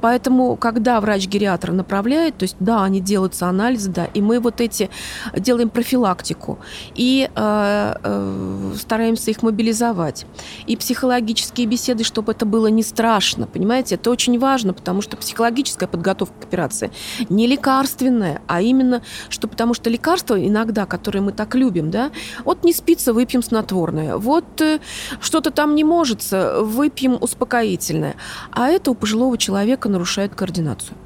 Поэтому, 0.00 0.56
когда 0.56 1.00
врач-гериатр 1.00 1.72
направляет, 1.72 2.38
то 2.38 2.44
есть, 2.44 2.56
да, 2.60 2.82
они 2.82 3.00
делаются 3.00 3.46
анализы, 3.46 3.90
да, 3.90 4.04
и 4.06 4.20
мы 4.20 4.40
вот 4.40 4.60
эти 4.60 4.90
делаем 5.36 5.70
профилактику 5.70 6.58
и 6.94 7.30
э, 7.34 7.94
э, 8.02 8.72
стараемся 8.78 9.30
их 9.30 9.42
мобилизовать. 9.42 10.26
И 10.66 10.76
психологические 10.76 11.66
беседы, 11.66 12.04
чтобы 12.04 12.32
это 12.32 12.46
было 12.46 12.66
не 12.66 12.82
страшно, 12.82 13.46
понимаете, 13.46 13.94
это 13.94 14.10
очень 14.10 14.38
важно, 14.38 14.72
потому 14.72 15.02
что 15.02 15.16
психологическая 15.16 15.88
подготовка 15.88 16.34
к 16.40 16.44
операции 16.44 16.90
не 17.28 17.46
лекарственная, 17.46 18.42
а 18.46 18.60
именно, 18.60 19.02
что 19.28 19.48
потому 19.48 19.74
что 19.74 19.90
лекарства 19.90 20.44
иногда, 20.44 20.86
которые 20.86 21.22
мы 21.22 21.32
так 21.32 21.54
любим, 21.54 21.90
да, 21.90 22.10
вот 22.44 22.64
не 22.64 22.72
спится, 22.72 23.12
выпьем 23.12 23.42
снотворное, 23.42 24.16
вот 24.16 24.60
э, 24.60 24.80
что-то 25.20 25.50
там 25.50 25.74
не 25.74 25.84
может, 25.84 26.22
выпьем 26.32 27.18
успокоительное, 27.20 27.51
успокоительное. 27.52 28.16
А 28.50 28.68
это 28.68 28.90
у 28.90 28.94
пожилого 28.94 29.36
человека 29.36 29.88
нарушает 29.88 30.34
координацию 30.34 30.96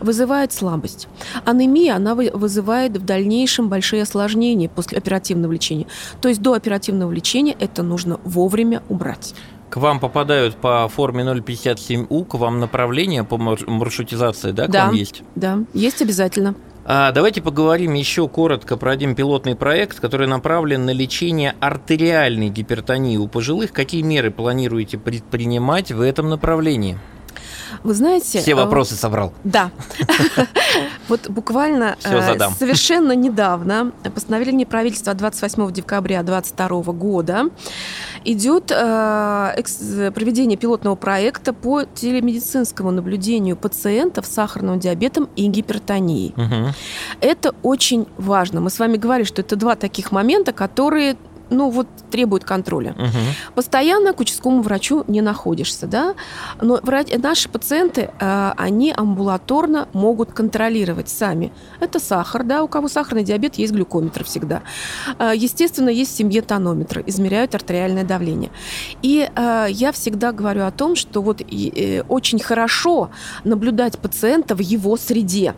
вызывает 0.00 0.52
слабость. 0.52 1.06
Анемия, 1.44 1.94
она 1.94 2.16
вызывает 2.16 2.96
в 2.96 3.04
дальнейшем 3.04 3.68
большие 3.68 4.02
осложнения 4.02 4.68
после 4.68 4.98
оперативного 4.98 5.52
лечения. 5.52 5.86
То 6.20 6.28
есть 6.28 6.42
до 6.42 6.54
оперативного 6.54 7.12
лечения 7.12 7.56
это 7.60 7.84
нужно 7.84 8.18
вовремя 8.24 8.82
убрать. 8.88 9.34
К 9.70 9.76
вам 9.76 10.00
попадают 10.00 10.56
по 10.56 10.88
форме 10.88 11.22
057У, 11.22 12.24
к 12.24 12.34
вам 12.34 12.58
направление 12.58 13.22
по 13.22 13.38
маршрутизации, 13.38 14.50
да, 14.50 14.66
к 14.66 14.70
да, 14.70 14.86
вам 14.86 14.94
есть? 14.94 15.22
Да, 15.36 15.60
есть 15.72 16.02
обязательно. 16.02 16.56
А 16.84 17.12
давайте 17.12 17.40
поговорим 17.40 17.94
еще 17.94 18.28
коротко 18.28 18.76
про 18.76 18.90
один 18.90 19.14
пилотный 19.14 19.54
проект, 19.54 20.00
который 20.00 20.26
направлен 20.26 20.84
на 20.84 20.90
лечение 20.90 21.54
артериальной 21.60 22.48
гипертонии 22.48 23.16
у 23.16 23.28
пожилых. 23.28 23.72
Какие 23.72 24.02
меры 24.02 24.32
планируете 24.32 24.98
предпринимать 24.98 25.92
в 25.92 26.00
этом 26.00 26.28
направлении? 26.28 26.98
Вы 27.82 27.94
знаете... 27.94 28.40
Все 28.40 28.54
а, 28.54 28.56
вопросы 28.56 28.94
собрал. 28.94 29.32
Да. 29.44 29.70
Вот 31.08 31.28
буквально 31.28 31.96
э, 32.04 32.38
совершенно 32.58 33.12
недавно 33.12 33.92
постановление 34.14 34.66
правительства 34.66 35.12
28 35.12 35.70
декабря 35.70 36.22
2022 36.22 36.92
года 36.94 37.50
идет 38.24 38.70
э, 38.70 40.10
проведение 40.14 40.56
пилотного 40.56 40.94
проекта 40.94 41.52
по 41.52 41.84
телемедицинскому 41.84 42.90
наблюдению 42.92 43.56
пациентов 43.56 44.26
с 44.26 44.30
сахарным 44.30 44.78
диабетом 44.78 45.28
и 45.36 45.46
гипертонией. 45.48 46.34
Это 47.20 47.54
очень 47.62 48.06
важно. 48.16 48.60
Мы 48.60 48.70
с 48.70 48.78
вами 48.78 48.96
говорили, 48.96 49.26
что 49.26 49.42
это 49.42 49.56
два 49.56 49.74
таких 49.76 50.12
момента, 50.12 50.52
которые 50.52 51.16
ну 51.52 51.70
вот 51.70 51.86
требует 52.10 52.44
контроля. 52.44 52.92
Угу. 52.98 53.54
Постоянно 53.54 54.12
к 54.12 54.20
участковому 54.20 54.62
врачу 54.62 55.04
не 55.06 55.20
находишься, 55.20 55.86
да, 55.86 56.14
но 56.60 56.80
врач, 56.82 57.08
наши 57.16 57.48
пациенты, 57.48 58.10
э, 58.18 58.52
они 58.56 58.92
амбулаторно 58.96 59.88
могут 59.92 60.32
контролировать 60.32 61.08
сами. 61.08 61.52
Это 61.80 62.00
сахар, 62.00 62.44
да, 62.44 62.62
у 62.62 62.68
кого 62.68 62.88
сахарный 62.88 63.24
диабет, 63.24 63.56
есть 63.56 63.72
глюкометр 63.72 64.24
всегда. 64.24 64.62
Э, 65.18 65.32
естественно, 65.34 65.88
есть 65.88 66.12
в 66.12 66.16
семье 66.16 66.42
тонометр, 66.42 67.02
измеряют 67.06 67.54
артериальное 67.54 68.04
давление. 68.04 68.50
И 69.02 69.28
э, 69.34 69.66
я 69.70 69.92
всегда 69.92 70.32
говорю 70.32 70.64
о 70.64 70.70
том, 70.70 70.96
что 70.96 71.22
вот 71.22 71.42
очень 72.08 72.38
хорошо 72.38 73.10
наблюдать 73.44 73.98
пациента 73.98 74.54
в 74.54 74.60
его 74.60 74.96
среде. 74.96 75.54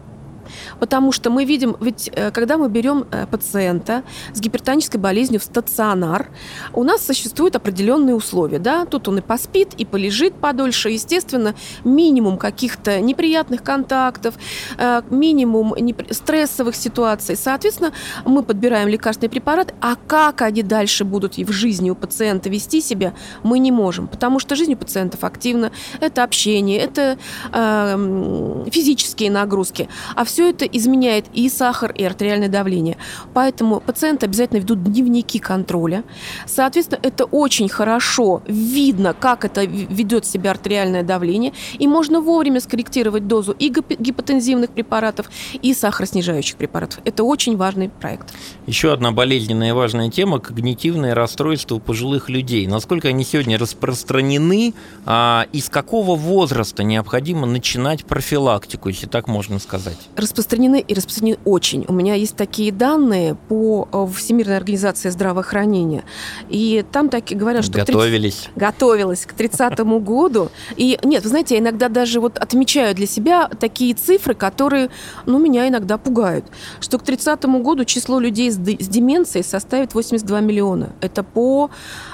Потому 0.80 1.12
что 1.12 1.30
мы 1.30 1.44
видим, 1.44 1.76
ведь 1.80 2.10
э, 2.14 2.30
когда 2.30 2.56
мы 2.56 2.68
берем 2.68 3.06
э, 3.10 3.26
пациента 3.26 4.02
с 4.32 4.40
гипертонической 4.40 5.00
болезнью 5.00 5.40
в 5.40 5.44
стационар, 5.44 6.28
у 6.72 6.82
нас 6.82 7.04
существуют 7.04 7.56
определенные 7.56 8.14
условия. 8.14 8.58
Да? 8.58 8.84
Тут 8.86 9.08
он 9.08 9.18
и 9.18 9.20
поспит, 9.20 9.74
и 9.76 9.84
полежит 9.84 10.34
подольше. 10.34 10.90
Естественно, 10.90 11.54
минимум 11.84 12.38
каких-то 12.38 13.00
неприятных 13.00 13.62
контактов, 13.62 14.34
э, 14.78 15.02
минимум 15.10 15.74
стрессовых 16.10 16.74
ситуаций. 16.74 17.36
Соответственно, 17.36 17.92
мы 18.24 18.42
подбираем 18.42 18.88
лекарственный 18.88 19.30
препарат, 19.30 19.74
а 19.80 19.96
как 19.96 20.42
они 20.42 20.62
дальше 20.62 21.04
будут 21.04 21.36
в 21.36 21.52
жизни 21.52 21.90
у 21.90 21.94
пациента 21.94 22.48
вести 22.48 22.80
себя, 22.80 23.14
мы 23.42 23.58
не 23.58 23.72
можем. 23.72 24.08
Потому 24.08 24.38
что 24.38 24.56
жизнь 24.56 24.74
у 24.74 24.76
пациентов 24.76 25.24
активна. 25.24 25.72
Это 26.00 26.22
общение, 26.22 26.78
это 26.78 27.18
э, 27.52 28.64
физические 28.70 29.30
нагрузки. 29.30 29.88
А 30.14 30.24
все 30.24 30.33
это 30.42 30.64
изменяет 30.64 31.26
и 31.32 31.48
сахар, 31.48 31.92
и 31.92 32.04
артериальное 32.04 32.48
давление. 32.48 32.96
Поэтому 33.32 33.80
пациенты 33.80 34.26
обязательно 34.26 34.58
ведут 34.58 34.82
дневники 34.82 35.38
контроля. 35.38 36.04
Соответственно, 36.46 37.00
это 37.02 37.24
очень 37.24 37.68
хорошо 37.68 38.42
видно, 38.46 39.14
как 39.14 39.44
это 39.44 39.64
ведет 39.64 40.26
себя 40.26 40.50
артериальное 40.50 41.02
давление. 41.02 41.52
И 41.78 41.86
можно 41.86 42.20
вовремя 42.20 42.60
скорректировать 42.60 43.26
дозу 43.26 43.52
и 43.52 43.68
гипотензивных 43.68 44.70
препаратов, 44.70 45.30
и 45.62 45.74
сахароснижающих 45.74 46.56
препаратов. 46.56 47.00
Это 47.04 47.24
очень 47.24 47.56
важный 47.56 47.88
проект. 47.88 48.32
Еще 48.66 48.92
одна 48.92 49.12
болезненная 49.12 49.70
и 49.70 49.72
важная 49.72 50.10
тема– 50.10 50.38
когнитивные 50.40 51.12
расстройства 51.12 51.76
у 51.76 51.80
пожилых 51.80 52.28
людей. 52.28 52.66
Насколько 52.66 53.08
они 53.08 53.24
сегодня 53.24 53.58
распространены, 53.58 54.74
а, 55.06 55.46
и 55.52 55.60
с 55.60 55.68
какого 55.68 56.16
возраста 56.16 56.82
необходимо 56.82 57.46
начинать 57.46 58.04
профилактику, 58.04 58.88
если 58.88 59.06
так 59.06 59.28
можно 59.28 59.58
сказать? 59.58 59.98
Распространены 60.24 60.80
и 60.86 60.94
распространены 60.94 61.38
очень. 61.44 61.84
У 61.88 61.92
меня 61.92 62.14
есть 62.14 62.36
такие 62.36 62.72
данные 62.72 63.36
по 63.48 63.88
э, 63.92 64.06
Всемирной 64.14 64.56
организации 64.56 65.10
здравоохранения. 65.10 66.04
И 66.48 66.84
там 66.90 67.08
такие 67.08 67.38
говорят, 67.38 67.64
что... 67.64 67.78
Готовились. 67.78 68.48
30... 68.54 68.56
Готовилась 68.56 69.26
к 69.26 69.32
30 69.32 69.78
году. 70.02 70.50
И 70.76 70.98
нет, 71.04 71.22
вы 71.22 71.28
знаете, 71.28 71.54
я 71.54 71.60
иногда 71.60 71.88
даже 71.88 72.20
вот 72.20 72.38
отмечаю 72.38 72.94
для 72.94 73.06
себя 73.06 73.48
такие 73.48 73.94
цифры, 73.94 74.34
которые, 74.34 74.90
ну, 75.26 75.38
меня 75.38 75.68
иногда 75.68 75.98
пугают. 75.98 76.46
Что 76.80 76.98
к 76.98 77.04
30 77.04 77.44
году 77.44 77.84
число 77.84 78.18
людей 78.18 78.50
с, 78.50 78.56
с 78.56 78.88
деменцией 78.88 79.44
составит 79.44 79.94
82 79.94 80.40
миллиона. 80.40 80.92
Это 81.00 81.22
по 81.22 81.70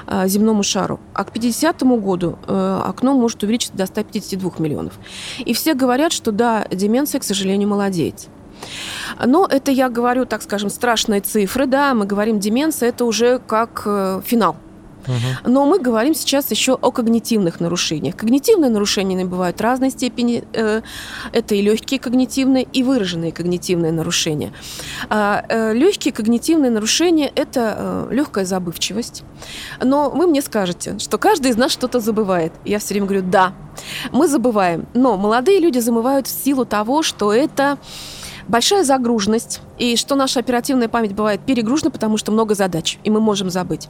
э, 0.07 0.29
земному 0.29 0.62
шару. 0.62 1.01
А 1.14 1.25
к 1.25 1.33
50 1.33 1.83
году 1.83 2.38
э, 2.46 2.83
окно 2.87 3.14
может 3.14 3.42
увеличиться 3.42 3.77
до 3.77 3.87
152 3.87 4.53
миллионов. 4.59 4.94
И 5.38 5.55
все 5.55 5.75
говорят, 5.75 6.12
что 6.12 6.33
да, 6.33 6.66
деменция, 6.70 7.20
к 7.20 7.25
сожалению, 7.25 7.68
молодеет. 8.00 8.28
Но 9.24 9.46
это 9.50 9.70
я 9.70 9.88
говорю, 9.88 10.26
так 10.26 10.42
скажем, 10.42 10.70
страшные 10.70 11.20
цифры, 11.20 11.66
да, 11.66 11.94
мы 11.94 12.06
говорим 12.06 12.38
деменция, 12.38 12.90
это 12.90 13.04
уже 13.04 13.40
как 13.46 13.82
э, 13.86 14.20
но 15.44 15.66
мы 15.66 15.78
говорим 15.78 16.14
сейчас 16.14 16.50
еще 16.50 16.74
о 16.74 16.90
когнитивных 16.90 17.60
нарушениях. 17.60 18.16
Когнитивные 18.16 18.70
нарушения 18.70 19.24
бывают 19.24 19.60
разной 19.60 19.90
степени. 19.90 20.44
Э, 20.52 20.82
это 21.32 21.54
и 21.54 21.62
легкие 21.62 22.00
когнитивные, 22.00 22.64
и 22.64 22.82
выраженные 22.82 23.32
когнитивные 23.32 23.92
нарушения. 23.92 24.52
А, 25.08 25.44
э, 25.48 25.72
легкие 25.74 26.12
когнитивные 26.12 26.70
нарушения– 26.70 27.30
это 27.34 28.06
э, 28.10 28.14
легкая 28.14 28.44
забывчивость. 28.44 29.24
Но 29.82 30.10
вы 30.10 30.26
мне 30.26 30.42
скажете, 30.42 30.98
что 30.98 31.18
каждый 31.18 31.50
из 31.50 31.56
нас 31.56 31.72
что-то 31.72 32.00
забывает. 32.00 32.52
Я 32.64 32.78
все 32.78 32.94
время 32.94 33.06
говорю, 33.06 33.22
да, 33.26 33.54
мы 34.12 34.28
забываем. 34.28 34.86
Но 34.94 35.16
молодые 35.16 35.60
люди 35.60 35.78
забывают 35.78 36.26
в 36.26 36.44
силу 36.44 36.64
того, 36.64 37.02
что 37.02 37.32
это 37.32 37.78
большая 38.50 38.84
загруженность, 38.84 39.60
и 39.78 39.96
что 39.96 40.16
наша 40.16 40.40
оперативная 40.40 40.88
память 40.88 41.14
бывает 41.14 41.40
перегружена, 41.40 41.90
потому 41.90 42.16
что 42.16 42.32
много 42.32 42.54
задач, 42.54 42.98
и 43.04 43.10
мы 43.10 43.20
можем 43.20 43.48
забыть. 43.48 43.88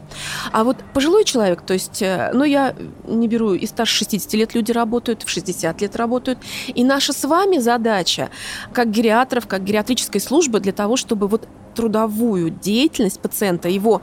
А 0.52 0.64
вот 0.64 0.76
пожилой 0.92 1.24
человек, 1.24 1.62
то 1.62 1.72
есть, 1.72 2.02
э, 2.02 2.30
ну, 2.34 2.44
я 2.44 2.74
не 3.08 3.26
беру, 3.26 3.54
и 3.54 3.66
старше 3.66 3.98
60 3.98 4.34
лет 4.34 4.54
люди 4.54 4.70
работают, 4.70 5.22
в 5.22 5.28
60 5.28 5.80
лет 5.80 5.96
работают, 5.96 6.38
и 6.68 6.84
наша 6.84 7.12
с 7.12 7.24
вами 7.24 7.58
задача, 7.58 8.28
как 8.72 8.90
гериатров, 8.90 9.46
как 9.46 9.64
гериатрической 9.64 10.20
службы, 10.20 10.60
для 10.60 10.72
того, 10.72 10.96
чтобы 10.96 11.26
вот 11.26 11.48
трудовую 11.74 12.50
деятельность 12.50 13.20
пациента, 13.20 13.68
его 13.68 14.02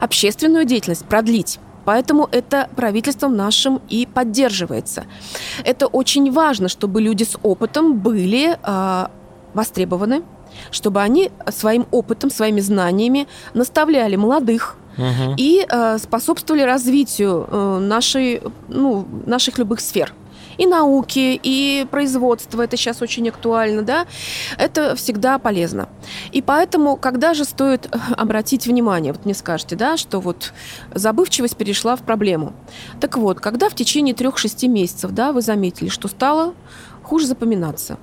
общественную 0.00 0.64
деятельность 0.64 1.04
продлить. 1.04 1.58
Поэтому 1.84 2.28
это 2.32 2.68
правительством 2.74 3.36
нашим 3.36 3.80
и 3.88 4.06
поддерживается. 4.06 5.04
Это 5.64 5.86
очень 5.86 6.32
важно, 6.32 6.68
чтобы 6.68 7.00
люди 7.00 7.22
с 7.22 7.38
опытом 7.42 7.98
были 7.98 8.58
э, 8.60 9.06
востребованы, 9.56 10.22
чтобы 10.70 11.02
они 11.02 11.30
своим 11.50 11.86
опытом, 11.90 12.30
своими 12.30 12.60
знаниями 12.60 13.26
наставляли 13.54 14.16
молодых, 14.16 14.76
угу. 14.96 15.34
и 15.36 15.66
э, 15.68 15.98
способствовали 15.98 16.62
развитию 16.62 17.46
э, 17.50 17.78
нашей, 17.80 18.42
ну, 18.68 19.06
наших 19.26 19.58
любых 19.58 19.80
сфер 19.80 20.12
и 20.58 20.66
науки, 20.66 21.38
и 21.42 21.86
производства, 21.90 22.62
это 22.62 22.76
сейчас 22.76 23.02
очень 23.02 23.28
актуально, 23.28 23.82
да, 23.82 24.06
это 24.58 24.96
всегда 24.96 25.38
полезно. 25.38 25.88
И 26.32 26.42
поэтому, 26.42 26.96
когда 26.96 27.34
же 27.34 27.44
стоит 27.44 27.86
э, 27.86 27.98
обратить 28.16 28.66
внимание, 28.66 29.12
вот 29.12 29.24
мне 29.24 29.34
скажете, 29.34 29.76
да, 29.76 29.96
что 29.96 30.20
вот 30.20 30.52
забывчивость 30.94 31.56
перешла 31.56 31.96
в 31.96 32.02
проблему. 32.02 32.54
Так 33.00 33.16
вот, 33.16 33.40
когда 33.40 33.68
в 33.68 33.74
течение 33.74 34.14
трех-шести 34.14 34.68
месяцев, 34.68 35.10
да, 35.12 35.32
вы 35.32 35.42
заметили, 35.42 35.88
что 35.88 36.08
стало 36.08 36.54
хуже 37.02 37.26
запоминаться, 37.26 37.98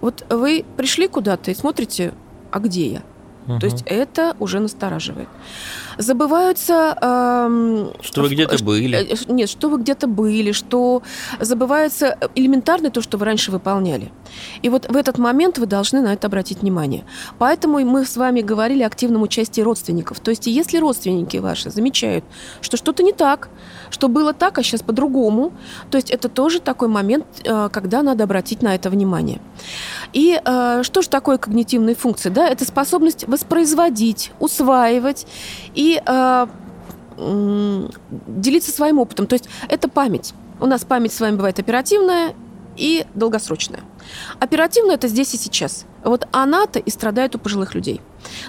вот 0.00 0.24
вы 0.30 0.64
пришли 0.76 1.08
куда-то 1.08 1.50
и 1.50 1.54
смотрите, 1.54 2.14
а 2.50 2.58
где 2.58 2.86
я? 2.92 3.02
Угу. 3.46 3.58
То 3.60 3.66
есть 3.66 3.82
это 3.86 4.36
уже 4.38 4.60
настораживает. 4.60 5.28
Забываются... 6.00 6.96
Эм, 7.02 7.92
что 8.00 8.22
вы 8.22 8.30
где-то 8.30 8.64
были. 8.64 8.96
Э, 8.96 9.16
нет, 9.28 9.50
что 9.50 9.68
вы 9.68 9.78
где-то 9.78 10.06
были, 10.06 10.52
что 10.52 11.02
забывается 11.40 12.16
элементарно 12.34 12.90
то, 12.90 13.02
что 13.02 13.18
вы 13.18 13.26
раньше 13.26 13.50
выполняли. 13.50 14.10
И 14.62 14.70
вот 14.70 14.88
в 14.88 14.96
этот 14.96 15.18
момент 15.18 15.58
вы 15.58 15.66
должны 15.66 16.00
на 16.00 16.14
это 16.14 16.26
обратить 16.26 16.62
внимание. 16.62 17.04
Поэтому 17.38 17.80
мы 17.80 18.06
с 18.06 18.16
вами 18.16 18.40
говорили 18.40 18.82
о 18.82 18.86
активном 18.86 19.22
участии 19.22 19.60
родственников. 19.60 20.20
То 20.20 20.30
есть 20.30 20.46
если 20.46 20.78
родственники 20.78 21.36
ваши 21.36 21.70
замечают, 21.70 22.24
что 22.62 22.78
что-то 22.78 23.02
не 23.02 23.12
так, 23.12 23.50
что 23.90 24.08
было 24.08 24.32
так, 24.32 24.58
а 24.58 24.62
сейчас 24.62 24.82
по-другому, 24.82 25.52
то 25.90 25.98
есть 25.98 26.10
это 26.10 26.30
тоже 26.30 26.60
такой 26.60 26.88
момент, 26.88 27.26
э, 27.44 27.68
когда 27.70 28.02
надо 28.02 28.24
обратить 28.24 28.62
на 28.62 28.74
это 28.74 28.88
внимание. 28.88 29.40
И 30.12 30.40
э, 30.44 30.82
что 30.82 31.02
же 31.02 31.08
такое 31.08 31.38
когнитивные 31.38 31.94
функции? 31.94 32.30
Да? 32.30 32.48
Это 32.48 32.64
способность 32.64 33.26
воспроизводить, 33.26 34.32
усваивать 34.40 35.26
и 35.74 36.02
э, 36.04 36.46
делиться 37.18 38.70
своим 38.70 38.98
опытом. 38.98 39.26
То 39.26 39.34
есть 39.34 39.48
это 39.68 39.88
память. 39.88 40.34
У 40.60 40.66
нас 40.66 40.84
память 40.84 41.12
с 41.12 41.20
вами 41.20 41.36
бывает 41.36 41.58
оперативная 41.58 42.34
и 42.76 43.04
долгосрочная. 43.14 43.80
Оперативная– 44.38 44.94
это 44.96 45.08
здесь 45.08 45.34
и 45.34 45.36
сейчас. 45.36 45.86
Вот 46.02 46.26
она-то 46.32 46.78
и 46.78 46.90
страдает 46.90 47.34
у 47.34 47.38
пожилых 47.38 47.74
людей. 47.74 48.00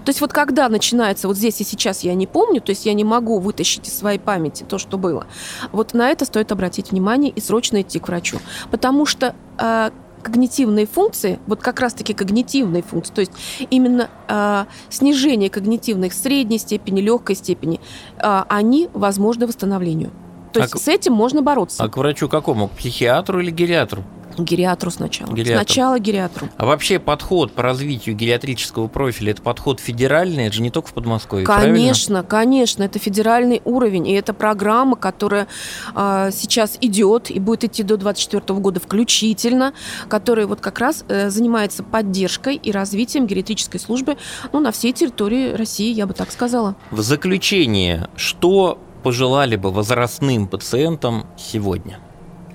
То 0.06 0.10
есть 0.10 0.21
вот 0.21 0.32
когда 0.32 0.69
начинается 0.69 1.28
вот 1.28 1.38
здесь 1.38 1.60
и 1.62 1.63
сейчас 1.63 2.02
я 2.02 2.13
не 2.13 2.28
помню, 2.28 2.62
то 2.62 2.69
есть 2.71 2.86
я 2.86 2.93
не 2.93 3.04
могу 3.04 3.39
вытащить 3.39 3.88
из 3.88 3.97
своей 3.97 4.19
памяти 4.19 4.63
то, 4.67 4.78
что 4.78 4.97
было, 4.97 5.28
вот 5.71 5.93
на 5.93 6.10
это 6.10 6.26
стоит 6.26 6.52
обратить 6.52 6.91
внимание 6.91 7.32
и 7.32 7.41
срочно 7.41 7.82
идти 7.82 8.00
к 8.00 8.08
врачу. 8.08 8.39
Потому 8.69 9.06
что 9.06 9.36
э, 9.58 9.91
когнитивные 10.21 10.86
функции, 10.86 11.39
вот 11.47 11.62
как 11.62 11.79
раз-таки 11.79 12.13
когнитивные 12.13 12.84
функции, 12.84 13.13
то 13.13 13.21
есть 13.21 13.31
именно 13.69 14.10
э, 14.27 14.65
снижение 14.89 15.49
когнитивных 15.49 16.13
средней 16.13 16.57
степени, 16.57 17.01
легкой 17.01 17.36
степени, 17.36 17.79
э, 18.17 18.43
они 18.47 18.89
возможны 18.93 19.47
восстановлению. 19.47 20.12
То 20.53 20.60
а 20.60 20.63
есть 20.63 20.73
к... 20.73 20.77
с 20.77 20.88
этим 20.88 21.13
можно 21.13 21.41
бороться. 21.41 21.84
А 21.84 21.89
к 21.89 21.97
врачу 21.97 22.27
какому? 22.27 22.67
К 22.67 22.71
психиатру 22.71 23.39
или 23.39 23.51
гериатру? 23.51 24.03
Гериатру 24.43 24.91
сначала. 24.91 25.32
Гериатру. 25.32 25.65
Сначала 25.65 25.99
гериатру. 25.99 26.49
А 26.58 26.65
вообще 26.65 26.99
подход 26.99 27.54
по 27.54 27.63
развитию 27.63 28.15
гериатрического 28.15 28.88
профиля 28.88 29.32
это 29.32 29.41
подход 29.41 29.80
федеральный, 29.80 30.47
это 30.47 30.56
же 30.56 30.62
не 30.62 30.71
только 30.71 30.89
в 30.89 30.93
Подмосковье. 30.93 31.45
Конечно, 31.45 32.23
правильно? 32.23 32.30
конечно, 32.30 32.84
это 32.84 32.99
федеральный 32.99 33.62
уровень, 33.65 34.08
и 34.08 34.13
это 34.13 34.34
программа, 34.34 34.95
которая 34.95 35.47
э, 35.95 36.30
сейчас 36.34 36.77
идет 36.82 37.30
и 37.30 37.39
будет 37.39 37.63
идти 37.63 37.84
до 37.84 37.97
2024 37.97 38.60
года 38.60 38.80
включительно, 38.80 39.73
которая 40.08 40.47
вот 40.47 40.62
как 40.62 40.80
раз 40.80 41.06
э, 41.08 41.30
занимается 41.30 41.84
поддержкой 41.84 42.56
и 42.56 42.71
развитием 42.71 43.27
гериатрической 43.27 43.80
службы 43.80 44.17
ну, 44.51 44.60
на 44.60 44.71
всей 44.71 44.93
территории 44.93 45.54
России, 45.54 45.93
я 45.93 46.06
бы 46.06 46.13
так 46.13 46.32
сказала. 46.32 46.75
В 46.91 47.01
заключение, 47.01 48.10
что 48.15 48.80
пожелали 49.04 49.56
бы 49.56 49.71
возрастным 49.71 50.47
пациентам 50.47 51.25
сегодня? 51.38 51.99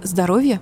Здоровья 0.03 0.61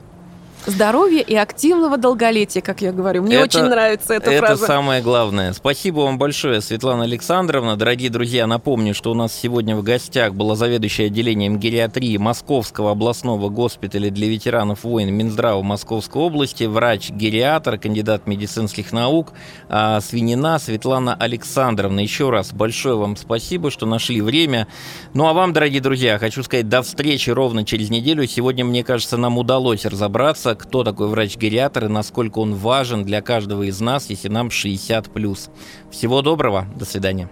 здоровья 0.66 1.20
и 1.20 1.35
активного 1.35 1.96
долголетия, 1.96 2.62
как 2.62 2.81
я 2.81 2.92
говорю. 2.92 3.22
Мне 3.22 3.37
это, 3.37 3.44
очень 3.44 3.68
нравится 3.68 4.14
эта 4.14 4.31
это 4.31 4.46
фраза. 4.46 4.64
Это 4.64 4.72
самое 4.72 5.03
главное. 5.03 5.53
Спасибо 5.53 6.00
вам 6.00 6.18
большое, 6.18 6.61
Светлана 6.61 7.05
Александровна. 7.05 7.77
Дорогие 7.77 8.11
друзья, 8.11 8.46
напомню, 8.46 8.94
что 8.94 9.11
у 9.11 9.14
нас 9.14 9.33
сегодня 9.33 9.77
в 9.77 9.83
гостях 9.83 10.35
была 10.35 10.57
заведующая 10.57 11.07
отделением 11.07 11.59
гериатрии 11.59 12.16
Московского 12.16 12.92
областного 12.92 13.48
госпиталя 13.48 14.11
для 14.11 14.29
ветеранов 14.29 14.85
войн 14.85 15.12
Минздрава 15.12 15.62
Московской 15.62 16.22
области, 16.22 16.64
врач-гериатр, 16.64 17.79
кандидат 17.79 18.27
медицинских 18.27 18.92
наук 18.92 19.33
а, 19.68 20.00
Свинина 20.00 20.59
Светлана 20.59 21.14
Александровна. 21.14 22.00
Еще 22.00 22.31
раз 22.31 22.53
большое 22.53 22.96
вам 22.96 23.16
спасибо, 23.16 23.70
что 23.70 23.87
нашли 23.87 24.20
время. 24.20 24.66
Ну 25.12 25.27
а 25.27 25.33
вам, 25.33 25.53
дорогие 25.53 25.81
друзья, 25.81 26.18
хочу 26.18 26.42
сказать 26.42 26.68
до 26.68 26.83
встречи 26.83 27.31
ровно 27.31 27.64
через 27.64 27.90
неделю. 27.90 28.27
Сегодня, 28.27 28.64
мне 28.64 28.85
кажется, 28.85 29.16
нам 29.16 29.38
удалось 29.38 29.85
разобраться, 29.85 30.53
кто 30.54 30.84
такой 30.84 31.08
врач-гериатр 31.08 31.86
и 31.86 31.88
насколько 31.88 32.38
он 32.38 32.54
важен 32.54 33.04
для 33.04 33.20
каждого 33.22 33.62
из 33.64 33.80
нас, 33.80 34.10
если 34.10 34.28
нам 34.28 34.48
60+. 34.48 35.50
Всего 35.90 36.22
доброго, 36.22 36.66
до 36.76 36.84
свидания. 36.84 37.28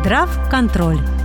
Здрав 0.00 0.30
контроль. 0.50 1.17